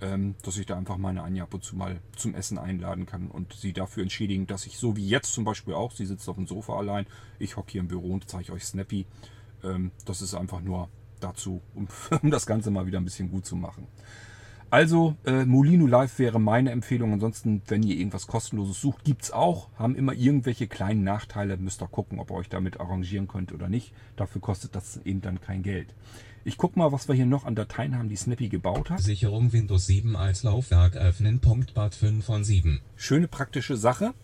[0.00, 3.28] ähm, dass ich da einfach meine Anja ab und zu mal zum Essen einladen kann
[3.28, 6.36] und sie dafür entschädigen, dass ich so wie jetzt zum Beispiel auch, sie sitzt auf
[6.36, 7.06] dem Sofa allein,
[7.38, 9.06] ich hocke hier im Büro und zeige euch Snappy.
[9.64, 10.88] Ähm, das ist einfach nur
[11.20, 11.88] dazu, um,
[12.22, 13.86] um, das Ganze mal wieder ein bisschen gut zu machen.
[14.68, 17.12] Also, äh, Molino Live wäre meine Empfehlung.
[17.12, 19.68] Ansonsten, wenn ihr irgendwas kostenloses sucht, gibt es auch.
[19.76, 21.56] Haben immer irgendwelche kleinen Nachteile.
[21.56, 23.92] Müsst ihr gucken, ob ihr euch damit arrangieren könnt oder nicht.
[24.16, 25.94] Dafür kostet das eben dann kein Geld.
[26.44, 29.00] Ich gucke mal, was wir hier noch an Dateien haben, die Snappy gebaut hat.
[29.00, 31.40] Sicherung Windows 7 als Laufwerk öffnen.
[31.74, 32.80] Bad 5 von 7.
[32.96, 34.14] Schöne praktische Sache.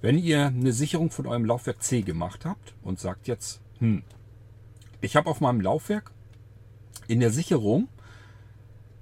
[0.00, 4.02] Wenn ihr eine Sicherung von eurem Laufwerk C gemacht habt und sagt jetzt, hm,
[5.00, 6.12] ich habe auf meinem Laufwerk
[7.12, 7.88] in der Sicherung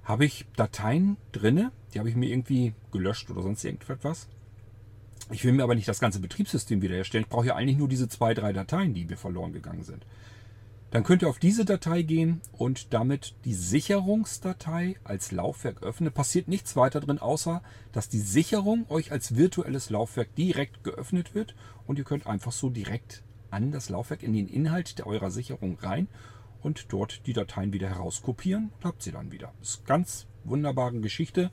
[0.03, 4.27] habe ich Dateien drinne, die habe ich mir irgendwie gelöscht oder sonst irgendetwas.
[5.31, 7.23] Ich will mir aber nicht das ganze Betriebssystem wiederherstellen.
[7.23, 10.05] Ich brauche ja eigentlich nur diese zwei, drei Dateien, die mir verloren gegangen sind.
[10.91, 16.11] Dann könnt ihr auf diese Datei gehen und damit die Sicherungsdatei als Laufwerk öffnen.
[16.11, 21.55] Passiert nichts weiter drin, außer dass die Sicherung euch als virtuelles Laufwerk direkt geöffnet wird
[21.87, 26.09] und ihr könnt einfach so direkt an das Laufwerk in den Inhalt eurer Sicherung rein
[26.63, 29.53] und dort die Dateien wieder herauskopieren und habt sie dann wieder.
[29.61, 31.51] Das ist eine ganz wunderbare Geschichte.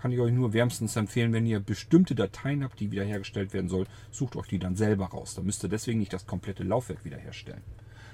[0.00, 3.86] Kann ich euch nur wärmstens empfehlen, wenn ihr bestimmte Dateien habt, die wiederhergestellt werden soll,
[4.10, 5.34] sucht euch die dann selber raus.
[5.34, 7.62] Da müsst ihr deswegen nicht das komplette Laufwerk wiederherstellen.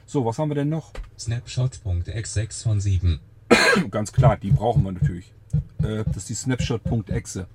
[0.04, 0.92] So, was haben wir denn noch?
[1.18, 3.20] Snapshot.x6 von 7.
[3.90, 5.32] Ganz klar, die brauchen wir natürlich.
[5.78, 7.46] Äh, das ist die Snapshot.exe.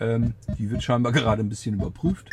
[0.00, 2.28] Ähm, die wird scheinbar gerade ein bisschen überprüft.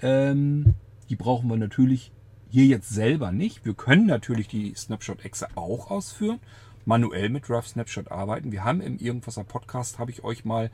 [0.00, 0.74] Ähm,
[1.08, 2.12] die brauchen wir natürlich
[2.54, 3.64] hier jetzt selber nicht.
[3.64, 6.38] Wir können natürlich die Snapshot-Exe auch ausführen,
[6.84, 8.52] manuell mit Drive Snapshot arbeiten.
[8.52, 10.70] Wir haben im Irgendwaser Podcast, habe ich euch mal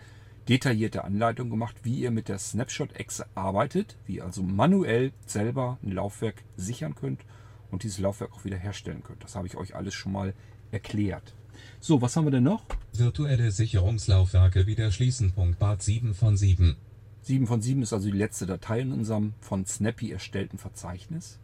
[0.47, 5.93] detaillierte Anleitung gemacht, wie ihr mit der Snapshot-Exe arbeitet, wie ihr also manuell selber ein
[5.93, 7.23] Laufwerk sichern könnt
[7.71, 9.25] und dieses Laufwerk auch wieder herstellen könnt.
[9.25, 10.35] Das habe ich euch alles schon mal
[10.73, 11.33] erklärt.
[11.81, 12.63] So, was haben wir denn noch?
[12.93, 15.33] Virtuelle Sicherungslaufwerke wieder schließen.
[15.59, 16.77] Bad 7 von 7.
[17.23, 21.39] 7 von 7 ist also die letzte Datei in unserem von Snappy erstellten Verzeichnis.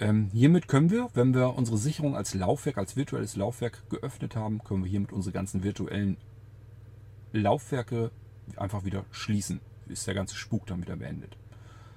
[0.00, 4.62] Ähm, hiermit können wir, wenn wir unsere Sicherung als Laufwerk, als virtuelles Laufwerk geöffnet haben,
[4.64, 6.16] können wir hiermit unsere ganzen virtuellen
[7.32, 8.10] Laufwerke
[8.56, 9.60] einfach wieder schließen.
[9.86, 11.36] Ist der ganze Spuk dann wieder beendet.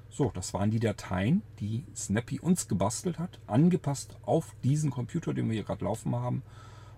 [0.09, 5.47] So, das waren die Dateien, die Snappy uns gebastelt hat, angepasst auf diesen Computer, den
[5.47, 6.43] wir hier gerade laufen haben.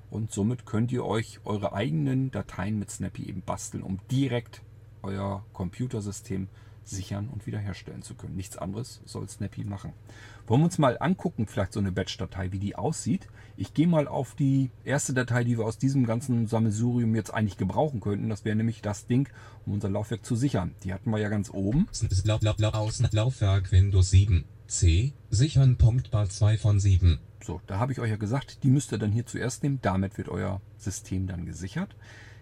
[0.10, 4.62] Und somit könnt ihr euch eure eigenen Dateien mit Snappy eben basteln, um direkt
[5.02, 6.50] euer Computersystem
[6.90, 8.36] sichern und wiederherstellen zu können.
[8.36, 9.94] Nichts anderes soll Snappy machen.
[10.48, 13.28] Wollen wir uns mal angucken, vielleicht so eine Batch-Datei, wie die aussieht.
[13.56, 17.58] Ich gehe mal auf die erste Datei, die wir aus diesem ganzen Sammelsurium jetzt eigentlich
[17.58, 18.30] gebrauchen könnten.
[18.30, 19.30] Das wäre nämlich das Ding,
[19.66, 20.74] um unser Laufwerk zu sichern.
[20.84, 21.88] Die hatten wir ja ganz oben.
[23.14, 24.46] Laufwerk Windows 7.
[24.68, 25.14] C.
[25.30, 25.78] Sichern.
[26.12, 27.20] Bar 2 von 7.
[27.44, 29.80] So, da habe ich euch ja gesagt, die müsst ihr dann hier zuerst nehmen.
[29.82, 31.96] Damit wird euer System dann gesichert.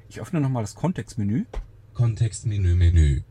[0.09, 1.45] Ich öffne nochmal das Kontextmenü.
[1.93, 3.23] Kontextmenü Menü.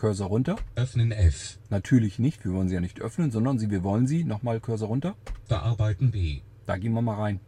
[0.00, 0.56] Cursor runter.
[0.76, 1.58] Öffnen F.
[1.68, 4.88] Natürlich nicht, wir wollen sie ja nicht öffnen, sondern sie, wir wollen sie, nochmal Cursor
[4.88, 5.14] runter.
[5.46, 6.40] Bearbeiten B.
[6.64, 7.40] Da gehen wir mal rein.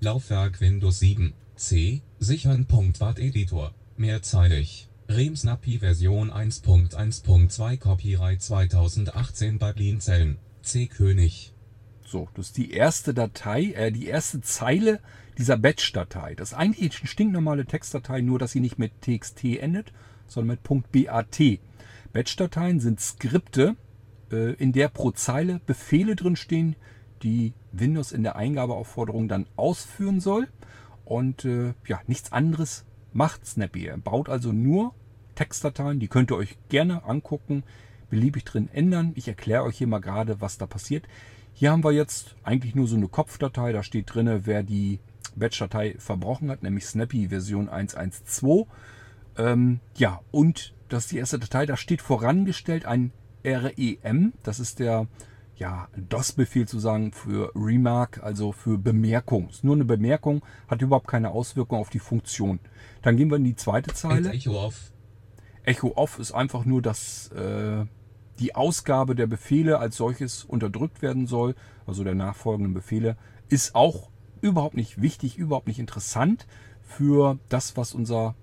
[0.00, 1.34] Laufwerk Windows 7.
[1.54, 2.00] C.
[2.18, 2.66] Sichern.
[2.98, 3.74] Wart Editor.
[3.98, 4.88] Mehrzeilig.
[5.10, 10.38] Remsnappy Version 1.1.2 Copyright 2018 bei Blinzeln.
[10.62, 10.86] C.
[10.86, 11.52] König.
[12.06, 15.00] So, das ist die erste Datei, äh, die erste Zeile
[15.36, 16.36] dieser Batch-Datei.
[16.36, 19.92] Das ist eigentlich eine stinknormale Textdatei, nur dass sie nicht mit txt endet,
[20.26, 21.38] sondern mit .bat.
[22.12, 23.76] Batch-Dateien sind Skripte,
[24.30, 26.76] äh, in der pro Zeile Befehle drin stehen,
[27.22, 30.48] die Windows in der Eingabeaufforderung dann ausführen soll.
[31.04, 33.86] Und äh, ja, nichts anderes macht Snappy.
[33.86, 34.94] Er baut also nur
[35.34, 37.64] Textdateien, die könnt ihr euch gerne angucken,
[38.10, 39.12] beliebig drin ändern.
[39.14, 41.06] Ich erkläre euch hier mal gerade, was da passiert.
[41.54, 45.00] Hier haben wir jetzt eigentlich nur so eine Kopfdatei, da steht drin, wer die
[45.36, 48.66] Batch-Datei verbrochen hat, nämlich Snappy Version 1.1.2.
[49.38, 53.12] Ähm, ja, und das ist die erste Datei, da steht vorangestellt ein
[53.44, 55.06] REM, das ist der
[55.56, 59.48] ja, DOS-Befehl zu sagen für Remark, also für Bemerkung.
[59.48, 62.58] Ist nur eine Bemerkung, hat überhaupt keine Auswirkung auf die Funktion.
[63.02, 64.30] Dann gehen wir in die zweite Zeile.
[64.30, 64.92] Echo off.
[65.62, 67.84] Echo off ist einfach nur, dass äh,
[68.40, 71.54] die Ausgabe der Befehle als solches unterdrückt werden soll,
[71.86, 73.16] also der nachfolgenden Befehle,
[73.48, 76.46] ist auch überhaupt nicht wichtig, überhaupt nicht interessant
[76.82, 78.34] für das, was unser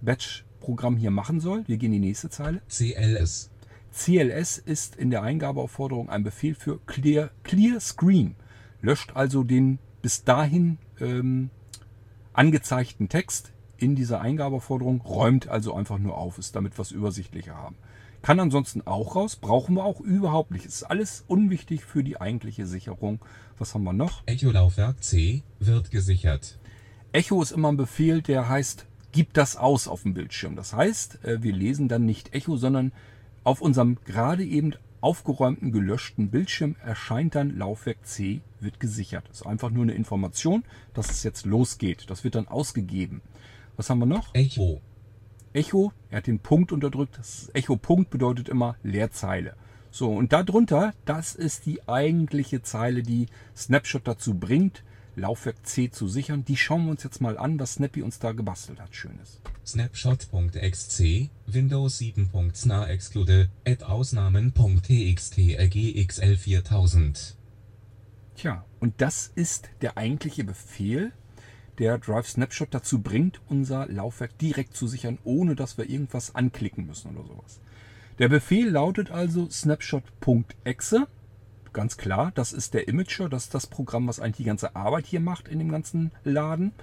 [0.60, 1.64] Batch-Programm hier machen soll.
[1.68, 2.62] Wir gehen in die nächste Zeile.
[2.70, 3.49] CLS.
[3.91, 8.36] CLS ist in der Eingabeaufforderung ein Befehl für Clear, Clear Screen.
[8.82, 11.49] Löscht also den bis dahin ähm,
[12.34, 17.76] angezeigten Text in dieser Eingabeaufforderung, räumt also einfach nur auf, ist damit was übersichtlicher haben.
[18.22, 20.66] Kann ansonsten auch raus, brauchen wir auch überhaupt nicht.
[20.66, 23.20] Ist alles unwichtig für die eigentliche Sicherung.
[23.57, 24.24] Was haben wir noch?
[24.26, 26.60] Echo-Laufwerk C wird gesichert.
[27.14, 30.55] Echo ist immer ein Befehl, der heißt, gib das aus auf dem Bildschirm.
[30.55, 32.91] Das heißt, äh, wir lesen dann nicht Echo, sondern
[33.43, 39.26] auf unserem gerade eben aufgeräumten, gelöschten Bildschirm erscheint dann Laufwerk C, wird gesichert.
[39.30, 42.10] Das ist einfach nur eine Information, dass es jetzt losgeht.
[42.10, 43.22] Das wird dann ausgegeben.
[43.78, 44.36] Was haben wir noch?
[44.36, 44.82] Echo.
[45.53, 47.18] Echo, er hat den Punkt unterdrückt.
[47.18, 49.55] Das Echo-Punkt bedeutet immer Leerzeile.
[49.91, 54.84] So, und darunter, das ist die eigentliche Zeile, die Snapshot dazu bringt,
[55.20, 56.45] Laufwerk C zu sichern.
[56.45, 58.95] Die schauen wir uns jetzt mal an, was Snappy uns da gebastelt hat.
[58.95, 59.41] Schönes.
[59.65, 67.36] Snapshot.xc, Windows 7.sna exclude, add Ausnahmen.txt rgxl 4000.
[68.36, 71.11] Tja, und das ist der eigentliche Befehl,
[71.78, 76.86] der Drive Snapshot dazu bringt, unser Laufwerk direkt zu sichern, ohne dass wir irgendwas anklicken
[76.86, 77.59] müssen oder sowas.
[78.17, 81.07] Der Befehl lautet also snapshot.exe
[81.74, 85.05] ganz klar, das ist der Imager, das ist das Programm, was eigentlich die ganze Arbeit
[85.05, 86.74] hier macht in dem ganzen Laden.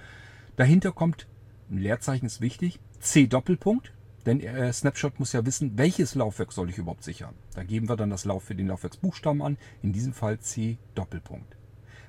[0.55, 1.27] Dahinter kommt,
[1.69, 3.93] ein Leerzeichen ist wichtig, C Doppelpunkt,
[4.25, 7.33] denn äh, Snapshot muss ja wissen, welches Laufwerk soll ich überhaupt sichern.
[7.55, 11.55] Da geben wir dann das Lauf für den Laufwerksbuchstaben an, in diesem Fall C Doppelpunkt.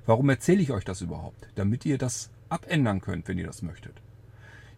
[0.06, 1.48] Warum erzähle ich euch das überhaupt?
[1.54, 4.00] Damit ihr das abändern könnt, wenn ihr das möchtet.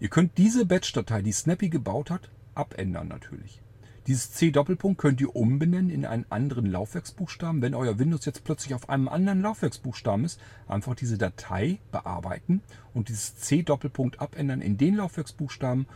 [0.00, 3.62] Ihr könnt diese Batch-Datei, die Snappy gebaut hat, abändern natürlich.
[4.06, 7.60] Dieses C-Doppelpunkt könnt ihr umbenennen in einen anderen Laufwerksbuchstaben.
[7.60, 12.62] Wenn euer Windows jetzt plötzlich auf einem anderen Laufwerksbuchstaben ist, einfach diese Datei bearbeiten
[12.94, 15.86] und dieses C-Doppelpunkt abändern in den Laufwerksbuchstaben,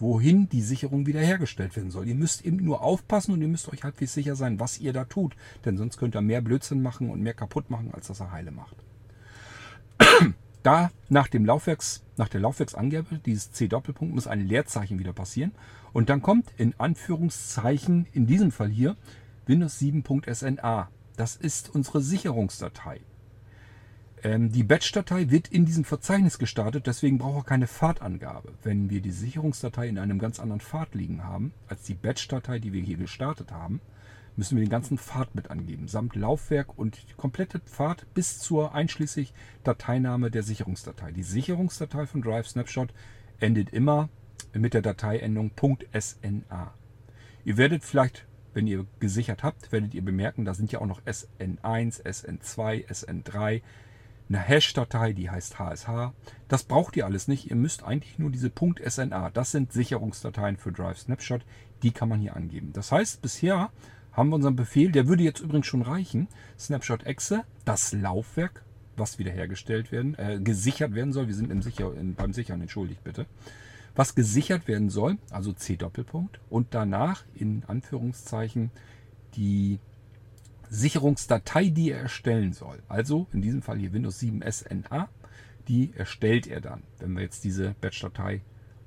[0.00, 2.08] wohin die Sicherung wiederhergestellt werden soll.
[2.08, 5.04] Ihr müsst eben nur aufpassen und ihr müsst euch halbwegs sicher sein, was ihr da
[5.04, 5.36] tut.
[5.64, 8.50] Denn sonst könnt ihr mehr Blödsinn machen und mehr kaputt machen, als dass er heile
[8.50, 8.76] macht.
[10.64, 15.52] Da nach dem Laufwerks, nach der Laufwerksangabe dieses C-Doppelpunkt muss ein Leerzeichen wieder passieren.
[15.92, 18.96] Und dann kommt in Anführungszeichen, in diesem Fall hier,
[19.44, 20.88] Windows 7.SNA.
[21.16, 23.02] Das ist unsere Sicherungsdatei.
[24.22, 28.54] Ähm, die Batch-Datei wird in diesem Verzeichnis gestartet, deswegen braucht er keine Pfadangabe.
[28.62, 32.72] Wenn wir die Sicherungsdatei in einem ganz anderen Pfad liegen haben, als die Batch-Datei, die
[32.72, 33.82] wir hier gestartet haben,
[34.36, 39.32] müssen wir den ganzen Pfad mit angeben, samt Laufwerk und komplette Pfad bis zur einschließlich
[39.62, 41.12] Dateiname der Sicherungsdatei.
[41.12, 42.92] Die Sicherungsdatei von Drive Snapshot
[43.40, 44.08] endet immer
[44.52, 45.52] mit der Dateiendung
[45.92, 46.74] .sna.
[47.44, 51.02] Ihr werdet vielleicht, wenn ihr gesichert habt, werdet ihr bemerken, da sind ja auch noch
[51.02, 53.62] SN1, SN2, SN3,
[54.28, 56.12] eine Hash-Datei, die heißt HSH.
[56.48, 57.50] Das braucht ihr alles nicht.
[57.50, 58.50] Ihr müsst eigentlich nur diese
[58.88, 59.30] .sna.
[59.30, 61.44] Das sind Sicherungsdateien für Drive Snapshot.
[61.82, 62.72] Die kann man hier angeben.
[62.72, 63.70] Das heißt, bisher
[64.14, 66.28] haben wir unseren Befehl, der würde jetzt übrigens schon reichen.
[66.58, 68.64] Snapshot Exe, das Laufwerk,
[68.96, 71.26] was wiederhergestellt werden, äh, gesichert werden soll.
[71.26, 73.26] Wir sind im Sicher, in, beim Sichern, entschuldigt bitte.
[73.96, 78.70] Was gesichert werden soll, also C Doppelpunkt, und danach in Anführungszeichen
[79.36, 79.78] die
[80.70, 82.82] Sicherungsdatei, die er erstellen soll.
[82.88, 85.08] Also in diesem Fall hier Windows 7 SNA,
[85.68, 88.42] die erstellt er dann, wenn wir jetzt diese Batch-Datei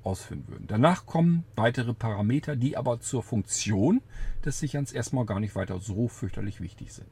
[0.08, 0.66] ausführen würden.
[0.66, 4.00] Danach kommen weitere Parameter, die aber zur Funktion
[4.44, 7.08] des Sicherns erstmal gar nicht weiter so fürchterlich wichtig sind.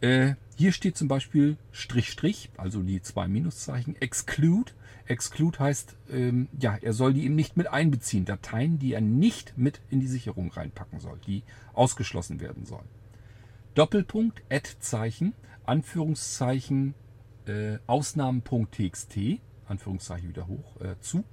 [0.00, 4.72] Äh, hier steht zum Beispiel Strich Strich, also die zwei Minuszeichen, Exclude.
[5.06, 8.24] Exclude heißt, ähm, ja, er soll die eben nicht mit einbeziehen.
[8.24, 12.88] Dateien, die er nicht mit in die Sicherung reinpacken soll, die ausgeschlossen werden sollen.
[13.74, 16.94] Doppelpunkt, Add-Zeichen, Anführungszeichen,
[17.46, 19.18] äh, Ausnahmen.txt,
[19.66, 21.24] Anführungszeichen wieder hoch, äh, zu.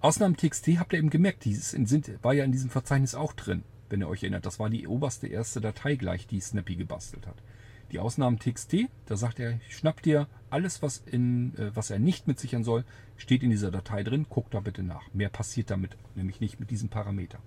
[0.00, 4.00] Ausnahmen.txt habt ihr eben gemerkt, die sind, war ja in diesem Verzeichnis auch drin, wenn
[4.00, 4.46] ihr euch erinnert.
[4.46, 7.42] Das war die oberste erste Datei gleich, die Snappy gebastelt hat.
[7.90, 8.76] Die Ausnahmen.txt,
[9.06, 12.84] da sagt er, schnappt dir alles, was, in, äh, was er nicht mit sichern soll,
[13.16, 15.02] steht in dieser Datei drin, guckt da bitte nach.
[15.14, 17.38] Mehr passiert damit nämlich nicht mit diesem Parameter.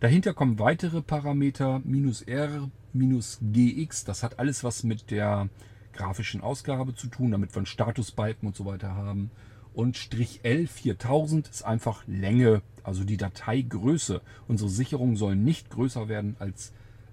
[0.00, 5.48] Dahinter kommen weitere Parameter, minus R, minus GX, das hat alles was mit der
[5.92, 9.30] grafischen Ausgabe zu tun, damit wir einen Statusbalken und so weiter haben.
[9.74, 14.20] Und Strich L 4000 ist einfach Länge, also die Dateigröße.
[14.48, 16.72] Unsere Sicherungen sollen nicht größer werden als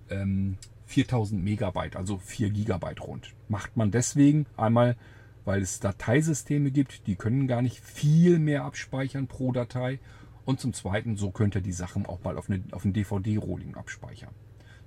[0.10, 0.57] ähm,
[0.88, 3.34] 4000 Megabyte, also 4 Gigabyte rund.
[3.47, 4.97] Macht man deswegen einmal,
[5.45, 9.99] weil es Dateisysteme gibt, die können gar nicht viel mehr abspeichern pro Datei.
[10.45, 13.76] Und zum Zweiten, so könnt ihr die Sachen auch mal auf, eine, auf ein DVD-Rolling
[13.76, 14.34] abspeichern.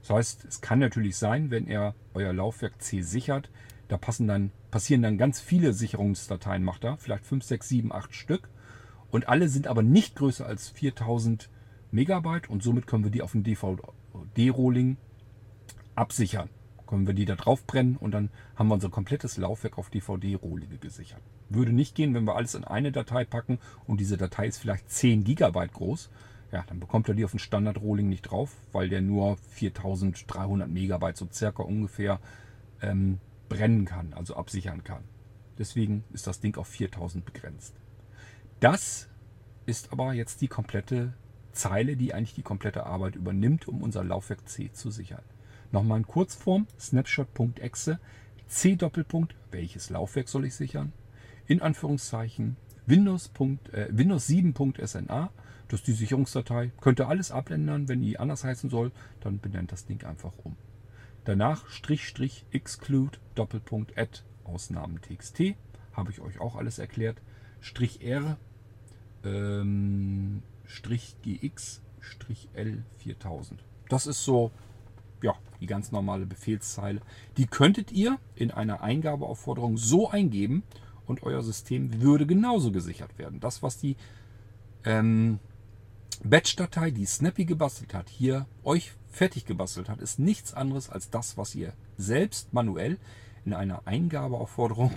[0.01, 3.49] Das heißt, es kann natürlich sein, wenn ihr euer Laufwerk C sichert,
[3.87, 8.13] da passen dann, passieren dann ganz viele Sicherungsdateien, macht er, vielleicht 5, 6, 7, 8
[8.13, 8.49] Stück.
[9.13, 11.49] Und alle sind aber nicht größer als 4000
[11.93, 14.97] Megabyte und somit können wir die auf dem DVD-Rolling
[15.95, 16.49] absichern.
[16.87, 20.79] Können wir die da drauf brennen und dann haben wir unser komplettes Laufwerk auf DVD-Rohlinge
[20.79, 21.21] gesichert.
[21.51, 24.91] Würde nicht gehen, wenn wir alles in eine Datei packen und diese Datei ist vielleicht
[24.91, 26.11] 10 Gigabyte groß.
[26.51, 31.19] Ja, dann bekommt er die auf den Standard-Rohling nicht drauf, weil der nur 4300 Megabyte
[31.19, 32.21] so circa ungefähr
[32.81, 33.21] ähm,
[33.53, 35.05] brennen kann, also absichern kann.
[35.59, 37.75] Deswegen ist das Ding auf 4000 begrenzt.
[38.61, 39.09] Das
[39.67, 41.15] ist aber jetzt die komplette
[41.53, 45.23] Zeile, die eigentlich die komplette Arbeit übernimmt, um unser Laufwerk C zu sichern.
[45.71, 47.99] Nochmal in Kurzform, snapshot.exe,
[48.47, 50.93] C Doppelpunkt, welches Laufwerk soll ich sichern?
[51.47, 53.31] In Anführungszeichen, Windows,
[53.73, 55.31] äh, Windows 7.sna,
[55.69, 56.71] das ist die Sicherungsdatei.
[56.81, 60.57] Könnt ihr alles abändern, wenn die anders heißen soll, dann benennt das Ding einfach um.
[61.25, 65.55] Danach Strich, Strich, exclude, Doppelpunkt, add, Ausnahmen txt,
[65.93, 67.21] habe ich euch auch alles erklärt.
[67.61, 68.39] Strich R,
[69.25, 73.63] ähm, Strich GX, Strich L 4000.
[73.89, 74.51] Das ist so
[75.23, 77.01] ja, die ganz normale Befehlszeile.
[77.37, 80.65] Die könntet ihr in einer Eingabeaufforderung so eingeben
[81.07, 83.41] und euer System würde genauso gesichert werden.
[83.41, 83.97] Das, was die
[84.85, 85.39] ähm,
[86.25, 91.37] Batch-Datei, die Snappy gebastelt hat, hier euch fertig gebastelt hat, ist nichts anderes als das,
[91.37, 92.99] was ihr selbst manuell
[93.45, 94.93] in einer Eingabeaufforderung,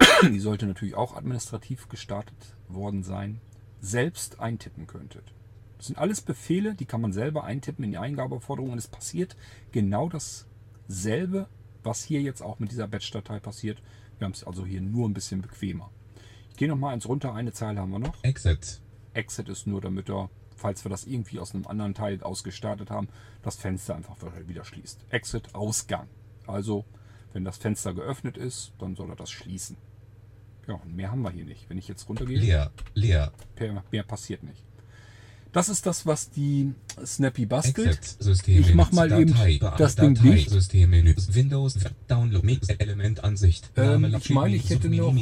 [0.22, 3.40] die sollte natürlich auch administrativ gestartet worden sein,
[3.80, 5.32] selbst eintippen könntet.
[5.76, 9.36] Das sind alles Befehle, die kann man selber eintippen in die Eingabeforderung und es passiert
[9.70, 11.48] genau dasselbe,
[11.84, 13.80] was hier jetzt auch mit dieser Batch-Datei passiert.
[14.18, 15.90] Wir haben es also hier nur ein bisschen bequemer.
[16.50, 18.22] Ich gehe noch mal eins runter, eine Zeile haben wir noch.
[18.24, 18.80] Exit.
[19.18, 23.08] Exit ist nur, damit er, falls wir das irgendwie aus einem anderen Teil ausgestartet haben,
[23.42, 24.16] das Fenster einfach
[24.46, 25.04] wieder schließt.
[25.10, 26.08] Exit, Ausgang.
[26.46, 26.84] Also,
[27.32, 29.76] wenn das Fenster geöffnet ist, dann soll er das schließen.
[30.68, 31.68] Ja, und mehr haben wir hier nicht.
[31.68, 32.70] Wenn ich jetzt runtergehe, Leer.
[32.94, 33.32] Leer.
[33.90, 34.62] mehr passiert nicht.
[35.52, 36.74] Das ist das, was die
[37.04, 38.16] Snappy bastelt.
[38.46, 39.34] Ich mach mal eben
[39.78, 40.52] das Ding dicht.
[41.34, 41.78] Windows.
[42.06, 42.44] Download.
[42.44, 42.68] Mix.
[42.68, 43.70] Elementansicht.
[43.76, 45.14] Ähm, ich meine, ich hätte noch-.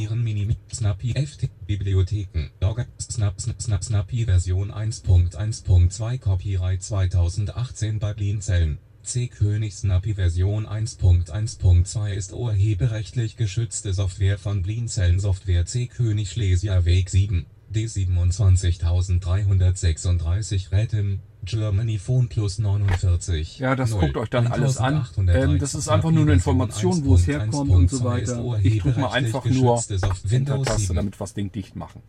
[0.73, 1.15] Snappy.
[1.15, 1.49] FT.
[1.67, 2.51] Bibliotheken.
[2.61, 2.87] Logger.
[3.01, 3.41] Snap.
[3.41, 3.85] Snap.
[3.85, 6.19] Snappy Version 1.1.2.
[6.19, 8.79] Copyright 2018 bei Blinzeln.
[9.07, 9.29] C.
[9.29, 15.87] König Snappy Version 1.1.2 ist urheberrechtlich geschützte Software von Blinzeln Software C.
[15.87, 17.47] König Schlesier Weg 7.
[17.77, 23.59] D27336 Rätem, Germany Phone Plus 49.
[23.59, 24.95] Ja, das 0, guckt euch dann alles an.
[24.97, 28.59] 1813, Ähm, das ist einfach nur eine Information, wo es herkommt und so weiter.
[28.63, 30.47] Ich drücke mal einfach nur 7.
[30.95, 32.03] damit wir das Ding dicht machen.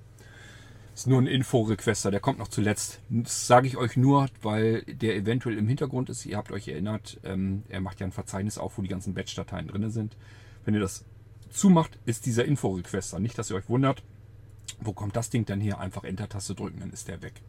[0.96, 3.00] Ist nur ein Info-Requester, der kommt noch zuletzt.
[3.10, 6.26] Das sage ich euch nur, weil der eventuell im Hintergrund ist.
[6.26, 9.68] Ihr habt euch erinnert, ähm, er macht ja ein Verzeichnis auf, wo die ganzen Batch-Dateien
[9.68, 10.18] drin sind.
[10.66, 11.06] Wenn ihr das
[11.52, 13.20] zumacht, ist dieser Info-Requester.
[13.20, 14.02] Nicht, dass ihr euch wundert,
[14.80, 15.80] wo kommt das Ding denn her?
[15.80, 17.42] Einfach Enter-Taste drücken, dann ist der weg.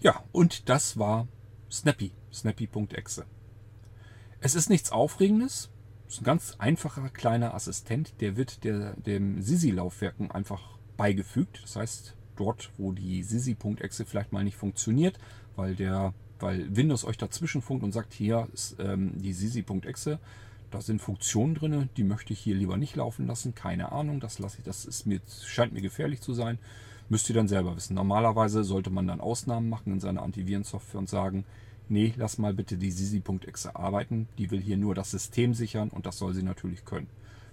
[0.00, 1.28] Ja, und das war
[1.70, 3.24] Snappy, snappy.exe.
[4.40, 5.70] Es ist nichts Aufregendes.
[6.08, 11.62] Es ist ein ganz einfacher kleiner Assistent, der wird der, dem Sisi-Laufwerken einfach beigefügt.
[11.62, 15.18] Das heißt, dort, wo die Sisi.exe vielleicht mal nicht funktioniert,
[15.56, 20.18] weil der weil Windows euch dazwischen funkt und sagt, hier ist ähm, die sisi.exe,
[20.72, 23.54] da sind Funktionen drin, die möchte ich hier lieber nicht laufen lassen.
[23.54, 26.58] Keine Ahnung, das lasse ich, das ist mir, scheint mir gefährlich zu sein.
[27.08, 27.94] Müsst ihr dann selber wissen.
[27.94, 31.44] Normalerweise sollte man dann Ausnahmen machen in seiner Antivirensoftware und sagen,
[31.88, 34.28] nee, lass mal bitte die sisi.exe arbeiten.
[34.38, 37.08] Die will hier nur das System sichern und das soll sie natürlich können.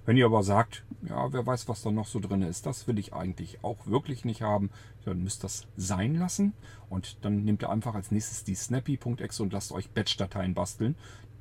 [0.06, 2.98] Wenn ihr aber sagt, ja, wer weiß, was da noch so drin ist, das will
[2.98, 4.72] ich eigentlich auch wirklich nicht haben,
[5.06, 6.54] dann müsst das sein lassen.
[6.90, 10.96] Und dann nehmt ihr einfach als nächstes die snappy.exe und lasst euch Batch-Dateien basteln.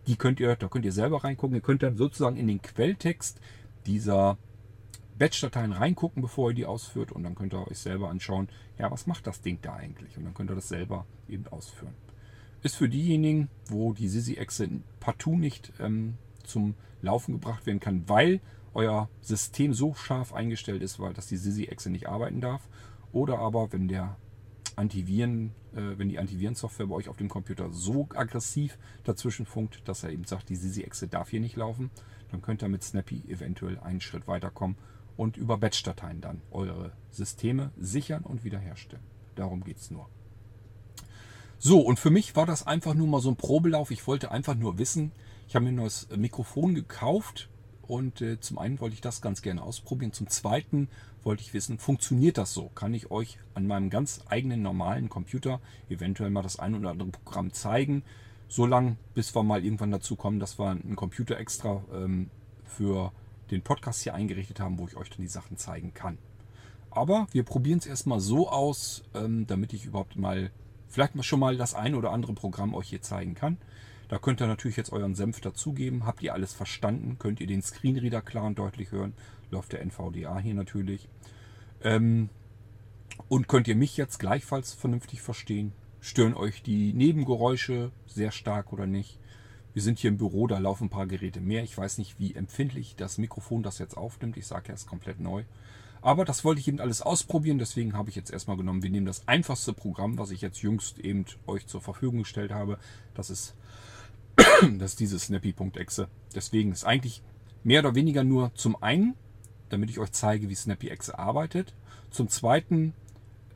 [0.09, 1.54] Die könnt ihr, da könnt ihr selber reingucken.
[1.54, 3.40] Ihr könnt dann sozusagen in den Quelltext
[3.86, 4.38] dieser
[5.18, 7.12] Batch-Dateien reingucken, bevor ihr die ausführt.
[7.12, 8.48] Und dann könnt ihr euch selber anschauen,
[8.78, 10.16] ja, was macht das Ding da eigentlich?
[10.16, 11.92] Und dann könnt ihr das selber eben ausführen.
[12.62, 18.40] Ist für diejenigen, wo die Sisi-Exe partout nicht ähm, zum Laufen gebracht werden kann, weil
[18.72, 22.66] euer System so scharf eingestellt ist, weil dass die Sisi-Exe nicht arbeiten darf.
[23.12, 24.16] Oder aber wenn der
[24.79, 30.05] Antiviren, äh, wenn die Antivirensoftware bei euch auf dem Computer so aggressiv dazwischen funkt, dass
[30.05, 31.91] er eben sagt, die Sisi-Exe darf hier nicht laufen,
[32.31, 34.76] dann könnt ihr mit Snappy eventuell einen Schritt weiterkommen
[35.16, 39.05] und über Batch-Dateien dann eure Systeme sichern und wiederherstellen.
[39.35, 40.09] Darum geht es nur.
[41.59, 43.91] So, und für mich war das einfach nur mal so ein Probelauf.
[43.91, 45.11] Ich wollte einfach nur wissen,
[45.49, 47.49] ich habe mir ein neues Mikrofon gekauft,
[47.89, 50.12] und äh, zum einen wollte ich das ganz gerne ausprobieren.
[50.12, 50.89] Zum zweiten
[51.24, 52.68] wollte ich wissen, funktioniert das so?
[52.74, 57.09] Kann ich euch an meinem ganz eigenen normalen Computer eventuell mal das ein oder andere
[57.09, 58.05] Programm zeigen?
[58.47, 62.30] So lange, bis wir mal irgendwann dazu kommen, dass wir einen Computer extra ähm,
[62.64, 63.12] für
[63.51, 66.18] den Podcast hier eingerichtet haben, wo ich euch dann die Sachen zeigen kann.
[66.91, 70.51] Aber wir probieren es erstmal so aus, ähm, damit ich überhaupt mal,
[70.89, 73.57] vielleicht mal schon mal das ein oder andere Programm euch hier zeigen kann.
[74.09, 76.06] Da könnt ihr natürlich jetzt euren Senf dazugeben.
[76.06, 77.18] Habt ihr alles verstanden?
[77.18, 79.12] Könnt ihr den Screenreader klar und deutlich hören?
[79.50, 81.09] Läuft der NVDA hier natürlich.
[81.82, 82.30] Ähm,
[83.28, 85.72] und könnt ihr mich jetzt gleichfalls vernünftig verstehen?
[86.00, 89.18] Stören euch die Nebengeräusche sehr stark oder nicht?
[89.74, 91.62] Wir sind hier im Büro, da laufen ein paar Geräte mehr.
[91.62, 94.36] Ich weiß nicht, wie empfindlich das Mikrofon das jetzt aufnimmt.
[94.36, 95.44] Ich sage ja, es ist komplett neu.
[96.00, 99.06] Aber das wollte ich eben alles ausprobieren, deswegen habe ich jetzt erstmal genommen, wir nehmen
[99.06, 102.78] das einfachste Programm, was ich jetzt jüngst eben euch zur Verfügung gestellt habe.
[103.14, 103.54] Das ist
[104.78, 106.09] das ist diese Snappy.exe.
[106.34, 107.22] Deswegen ist eigentlich
[107.64, 109.14] mehr oder weniger nur zum einen,
[109.68, 111.74] damit ich euch zeige, wie Snappy.exe arbeitet.
[112.11, 112.95] Zum zweiten,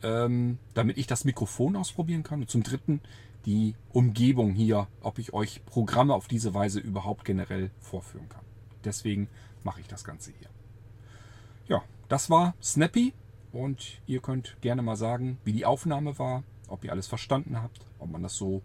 [0.03, 2.41] ähm, damit ich das Mikrofon ausprobieren kann.
[2.41, 3.01] Und zum dritten,
[3.47, 8.45] die Umgebung hier, ob ich euch Programme auf diese Weise überhaupt generell vorführen kann.
[8.85, 9.29] Deswegen
[9.65, 10.49] mache ich das Ganze hier.
[11.69, 13.13] Ja, das war Snappy
[13.53, 17.81] und ihr könnt gerne mal sagen, wie die Aufnahme war, ob ihr alles verstanden habt,
[17.99, 18.63] ob man das so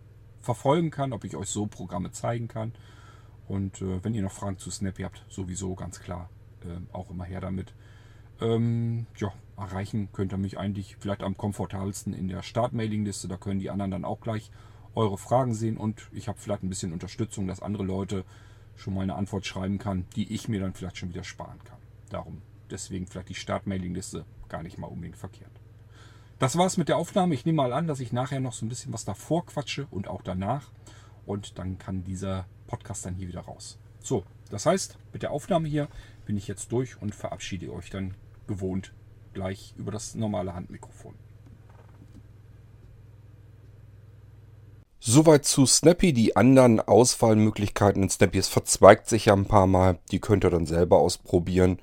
[0.47, 2.71] verfolgen kann, ob ich euch so Programme zeigen kann.
[3.49, 6.29] Und äh, wenn ihr noch Fragen zu Snappy habt, sowieso ganz klar
[6.63, 7.73] äh, auch immer her damit.
[8.39, 13.27] Ähm, ja, erreichen könnt ihr mich eigentlich vielleicht am komfortabelsten in der Start-Mailing-Liste.
[13.27, 14.49] Da können die anderen dann auch gleich
[14.95, 18.23] eure Fragen sehen und ich habe vielleicht ein bisschen Unterstützung, dass andere Leute
[18.77, 21.79] schon mal eine Antwort schreiben kann, die ich mir dann vielleicht schon wieder sparen kann.
[22.09, 22.41] Darum,
[22.71, 25.51] deswegen vielleicht die Start-Mailing-Liste gar nicht mal unbedingt verkehrt.
[26.39, 27.33] Das war's mit der Aufnahme.
[27.33, 30.07] Ich nehme mal an, dass ich nachher noch so ein bisschen was davor quatsche und
[30.07, 30.69] auch danach.
[31.25, 33.79] Und dann kann dieser Podcast dann hier wieder raus.
[33.99, 35.87] So, das heißt, mit der Aufnahme hier
[36.25, 38.13] bin ich jetzt durch und verabschiede euch dann
[38.45, 38.93] gewohnt
[39.33, 41.15] gleich über das normale Handmikrofon.
[44.99, 46.11] Soweit zu Snappy.
[46.11, 49.99] Die anderen Auswahlmöglichkeiten in Snappy, es verzweigt sich ja ein paar Mal.
[50.11, 51.79] Die könnt ihr dann selber ausprobieren.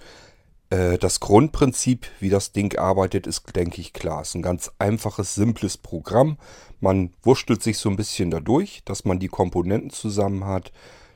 [0.71, 4.23] Äh, das Grundprinzip, wie das Ding arbeitet, ist, denke ich, klar.
[4.23, 6.39] Es ist ein ganz einfaches, simples Programm.
[6.81, 10.73] Man wurschtelt sich so ein bisschen dadurch, dass man die Komponenten zusammen hat,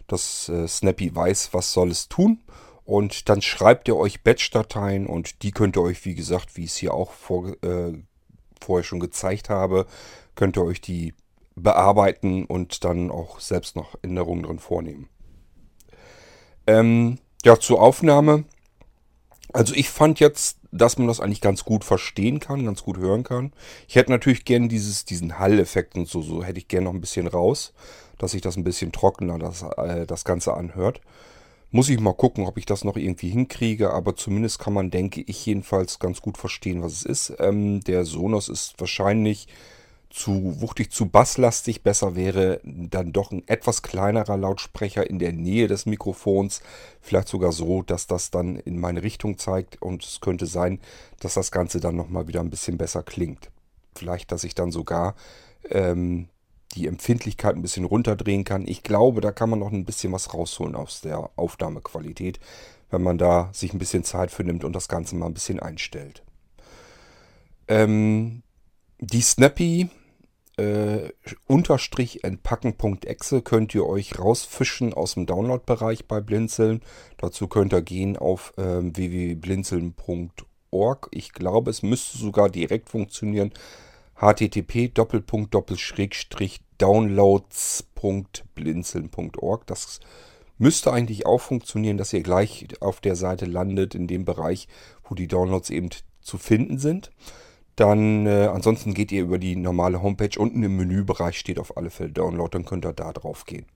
[0.06, 2.40] dass äh, Snappy weiß, was soll es tun.
[2.84, 6.70] Und dann schreibt ihr euch Batch-Dateien und die könnt ihr euch, wie gesagt, wie ich
[6.70, 7.92] es hier auch vor, äh,
[8.62, 9.86] vorher schon gezeigt habe,
[10.34, 11.12] könnt ihr euch die
[11.54, 15.08] bearbeiten und dann auch selbst noch Änderungen drin vornehmen.
[16.66, 18.44] Ähm, ja, zur Aufnahme
[19.52, 23.24] also ich fand jetzt, dass man das eigentlich ganz gut verstehen kann, ganz gut hören
[23.24, 23.52] kann.
[23.88, 27.00] Ich hätte natürlich gern dieses, diesen Hall-Effekt und so, so hätte ich gern noch ein
[27.00, 27.72] bisschen raus,
[28.18, 31.00] dass sich das ein bisschen trockener das, äh, das Ganze anhört.
[31.70, 35.22] Muss ich mal gucken, ob ich das noch irgendwie hinkriege, aber zumindest kann man, denke
[35.26, 37.36] ich, jedenfalls ganz gut verstehen, was es ist.
[37.38, 39.48] Ähm, der Sonos ist wahrscheinlich
[40.10, 41.82] zu wuchtig, zu basslastig.
[41.82, 46.62] Besser wäre dann doch ein etwas kleinerer Lautsprecher in der Nähe des Mikrofons.
[47.00, 49.80] Vielleicht sogar so, dass das dann in meine Richtung zeigt.
[49.82, 50.80] Und es könnte sein,
[51.20, 53.50] dass das Ganze dann nochmal wieder ein bisschen besser klingt.
[53.94, 55.14] Vielleicht, dass ich dann sogar
[55.70, 56.28] ähm,
[56.74, 58.66] die Empfindlichkeit ein bisschen runterdrehen kann.
[58.66, 62.38] Ich glaube, da kann man noch ein bisschen was rausholen aus der Aufnahmequalität,
[62.90, 65.60] wenn man da sich ein bisschen Zeit für nimmt und das Ganze mal ein bisschen
[65.60, 66.22] einstellt.
[67.66, 68.42] Ähm,
[69.00, 69.90] die Snappy
[70.58, 71.12] äh,
[71.46, 76.82] unterstrich entpacken.exe könnt ihr euch rausfischen aus dem Download-Bereich bei Blinzeln.
[77.16, 81.08] Dazu könnt ihr gehen auf äh, www.blinzeln.org.
[81.12, 83.52] Ich glaube, es müsste sogar direkt funktionieren.
[84.16, 84.92] http
[86.78, 89.66] downloads.blinzeln.org.
[89.66, 90.00] Das
[90.58, 94.68] müsste eigentlich auch funktionieren, dass ihr gleich auf der Seite landet, in dem Bereich,
[95.04, 95.88] wo die Downloads eben
[96.20, 97.10] zu finden sind.
[97.78, 100.36] Dann äh, ansonsten geht ihr über die normale Homepage.
[100.36, 103.66] Unten im Menübereich steht auf alle Fälle Download, dann könnt ihr da drauf gehen.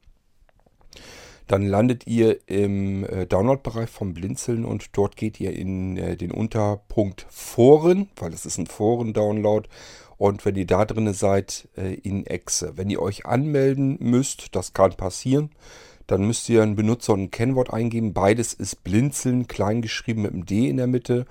[1.47, 6.33] Dann landet ihr im äh, Download-Bereich vom Blinzeln und dort geht ihr in äh, den
[6.33, 9.69] Unterpunkt Foren, weil es ist ein Foren-Download.
[10.17, 12.73] Und wenn ihr da drin seid, äh, in Exe.
[12.77, 15.51] Wenn ihr euch anmelden müsst, das kann passieren,
[16.09, 18.15] dann müsst ihr einen Benutzer und ein Kennwort eingeben.
[18.15, 21.25] Beides ist Blinzeln, kleingeschrieben mit einem D in der Mitte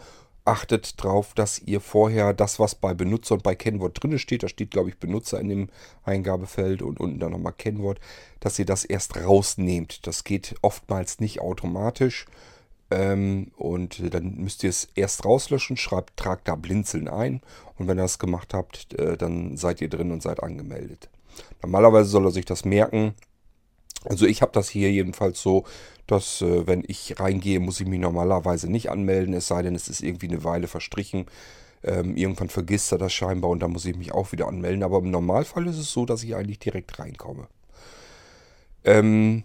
[0.45, 4.47] achtet darauf, dass ihr vorher das, was bei Benutzer und bei Kennwort drin steht, da
[4.47, 5.69] steht, glaube ich, Benutzer in dem
[6.03, 7.99] Eingabefeld und unten dann nochmal Kennwort,
[8.39, 10.07] dass ihr das erst rausnehmt.
[10.07, 12.25] Das geht oftmals nicht automatisch.
[12.89, 17.41] Ähm, und dann müsst ihr es erst rauslöschen, schreibt, tragt da Blinzeln ein.
[17.77, 21.09] Und wenn ihr das gemacht habt, äh, dann seid ihr drin und seid angemeldet.
[21.61, 23.13] Normalerweise soll er sich das merken.
[24.05, 25.65] Also ich habe das hier jedenfalls so,
[26.07, 29.87] dass äh, wenn ich reingehe, muss ich mich normalerweise nicht anmelden, es sei denn, es
[29.87, 31.25] ist irgendwie eine Weile verstrichen.
[31.83, 34.83] Ähm, irgendwann vergisst er das scheinbar und dann muss ich mich auch wieder anmelden.
[34.83, 37.47] Aber im Normalfall ist es so, dass ich eigentlich direkt reinkomme.
[38.83, 39.43] Ähm,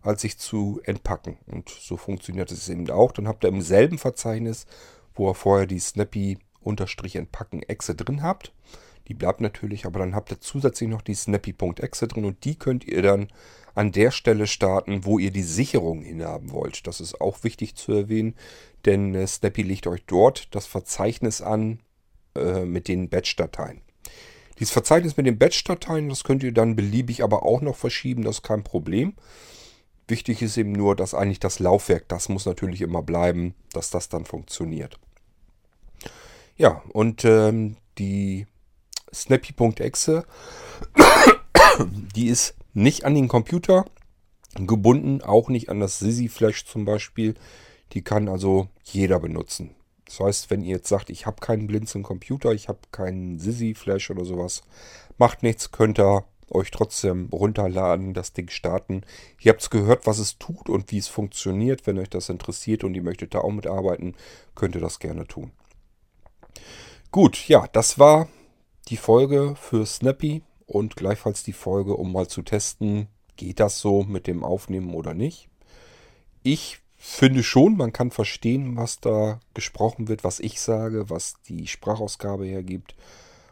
[0.00, 1.36] als sich zu entpacken.
[1.46, 3.12] Und so funktioniert es eben auch.
[3.12, 4.64] Dann habt ihr im selben Verzeichnis,
[5.14, 8.54] wo ihr vorher die Snappy-Entpacken-Exe drin habt,
[9.08, 12.84] die bleibt natürlich, aber dann habt ihr zusätzlich noch die snappy.exe drin und die könnt
[12.84, 13.28] ihr dann
[13.74, 16.86] an der Stelle starten, wo ihr die Sicherung hinhaben wollt.
[16.86, 18.34] Das ist auch wichtig zu erwähnen,
[18.84, 21.80] denn äh, Snappy legt euch dort das Verzeichnis an
[22.34, 23.80] äh, mit den Batch-Dateien.
[24.58, 28.36] Dieses Verzeichnis mit den Batch-Dateien, das könnt ihr dann beliebig aber auch noch verschieben, das
[28.36, 29.14] ist kein Problem.
[30.08, 34.08] Wichtig ist eben nur, dass eigentlich das Laufwerk, das muss natürlich immer bleiben, dass das
[34.08, 34.98] dann funktioniert.
[36.56, 38.46] Ja, und ähm, die
[39.12, 40.24] Snappy.exe.
[42.14, 43.84] Die ist nicht an den Computer
[44.54, 47.34] gebunden, auch nicht an das Sisi Flash zum Beispiel.
[47.92, 49.74] Die kann also jeder benutzen.
[50.04, 53.74] Das heißt, wenn ihr jetzt sagt, ich habe keinen Blinzeln Computer, ich habe keinen Sisi
[53.74, 54.62] Flash oder sowas,
[55.18, 59.02] macht nichts, könnt ihr euch trotzdem runterladen, das Ding starten.
[59.40, 61.86] Ihr habt es gehört, was es tut und wie es funktioniert.
[61.86, 64.14] Wenn euch das interessiert und ihr möchtet da auch mitarbeiten,
[64.54, 65.52] könnt ihr das gerne tun.
[67.10, 68.28] Gut, ja, das war
[68.88, 74.02] die Folge für Snappy und gleichfalls die Folge, um mal zu testen, geht das so
[74.02, 75.48] mit dem Aufnehmen oder nicht.
[76.42, 81.66] Ich finde schon, man kann verstehen, was da gesprochen wird, was ich sage, was die
[81.66, 82.96] Sprachausgabe hergibt.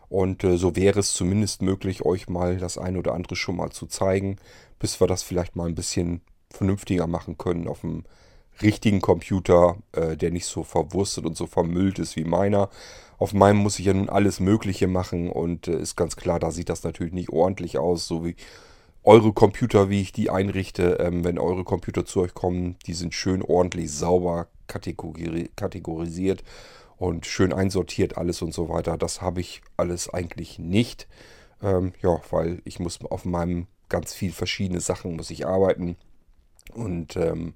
[0.08, 3.70] Und äh, so wäre es zumindest möglich, euch mal das eine oder andere schon mal
[3.70, 4.36] zu zeigen,
[4.78, 8.04] bis wir das vielleicht mal ein bisschen vernünftiger machen können auf dem
[8.62, 12.68] richtigen Computer, äh, der nicht so verwurstet und so vermüllt ist wie meiner.
[13.18, 16.50] Auf meinem muss ich ja nun alles Mögliche machen und äh, ist ganz klar, da
[16.50, 18.36] sieht das natürlich nicht ordentlich aus, so wie
[19.02, 20.98] eure Computer, wie ich die einrichte.
[21.00, 26.42] Ähm, wenn eure Computer zu euch kommen, die sind schön ordentlich sauber kategori kategorisiert
[26.96, 28.98] und schön einsortiert alles und so weiter.
[28.98, 31.06] Das habe ich alles eigentlich nicht.
[31.62, 35.96] Ähm, ja, weil ich muss auf meinem ganz viel verschiedene Sachen muss ich arbeiten
[36.74, 37.54] und ähm,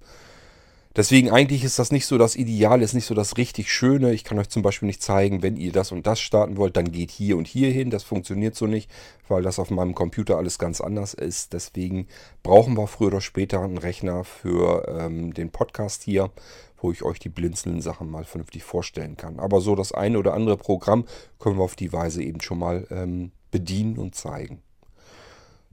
[0.97, 4.13] Deswegen eigentlich ist das nicht so das Ideale, ist nicht so das richtig Schöne.
[4.13, 6.91] Ich kann euch zum Beispiel nicht zeigen, wenn ihr das und das starten wollt, dann
[6.91, 7.91] geht hier und hier hin.
[7.91, 8.91] Das funktioniert so nicht,
[9.29, 11.53] weil das auf meinem Computer alles ganz anders ist.
[11.53, 12.09] Deswegen
[12.43, 16.33] brauchen wir früher oder später einen Rechner für ähm, den Podcast hier,
[16.79, 19.39] wo ich euch die blinzelnden Sachen mal vernünftig vorstellen kann.
[19.39, 21.05] Aber so das eine oder andere Programm
[21.39, 24.61] können wir auf die Weise eben schon mal ähm, bedienen und zeigen.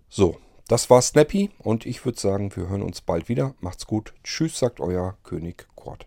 [0.09, 0.37] So,
[0.67, 3.55] das war Snappy und ich würde sagen, wir hören uns bald wieder.
[3.61, 4.13] Macht's gut.
[4.23, 6.05] Tschüss, sagt euer König Kurt.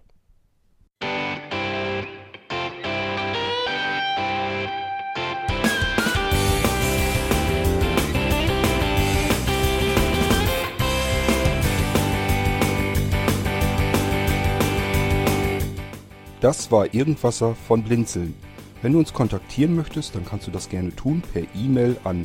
[16.41, 18.35] Das war Irgendwasser von Blinzeln.
[18.81, 22.25] Wenn du uns kontaktieren möchtest, dann kannst du das gerne tun per E-Mail an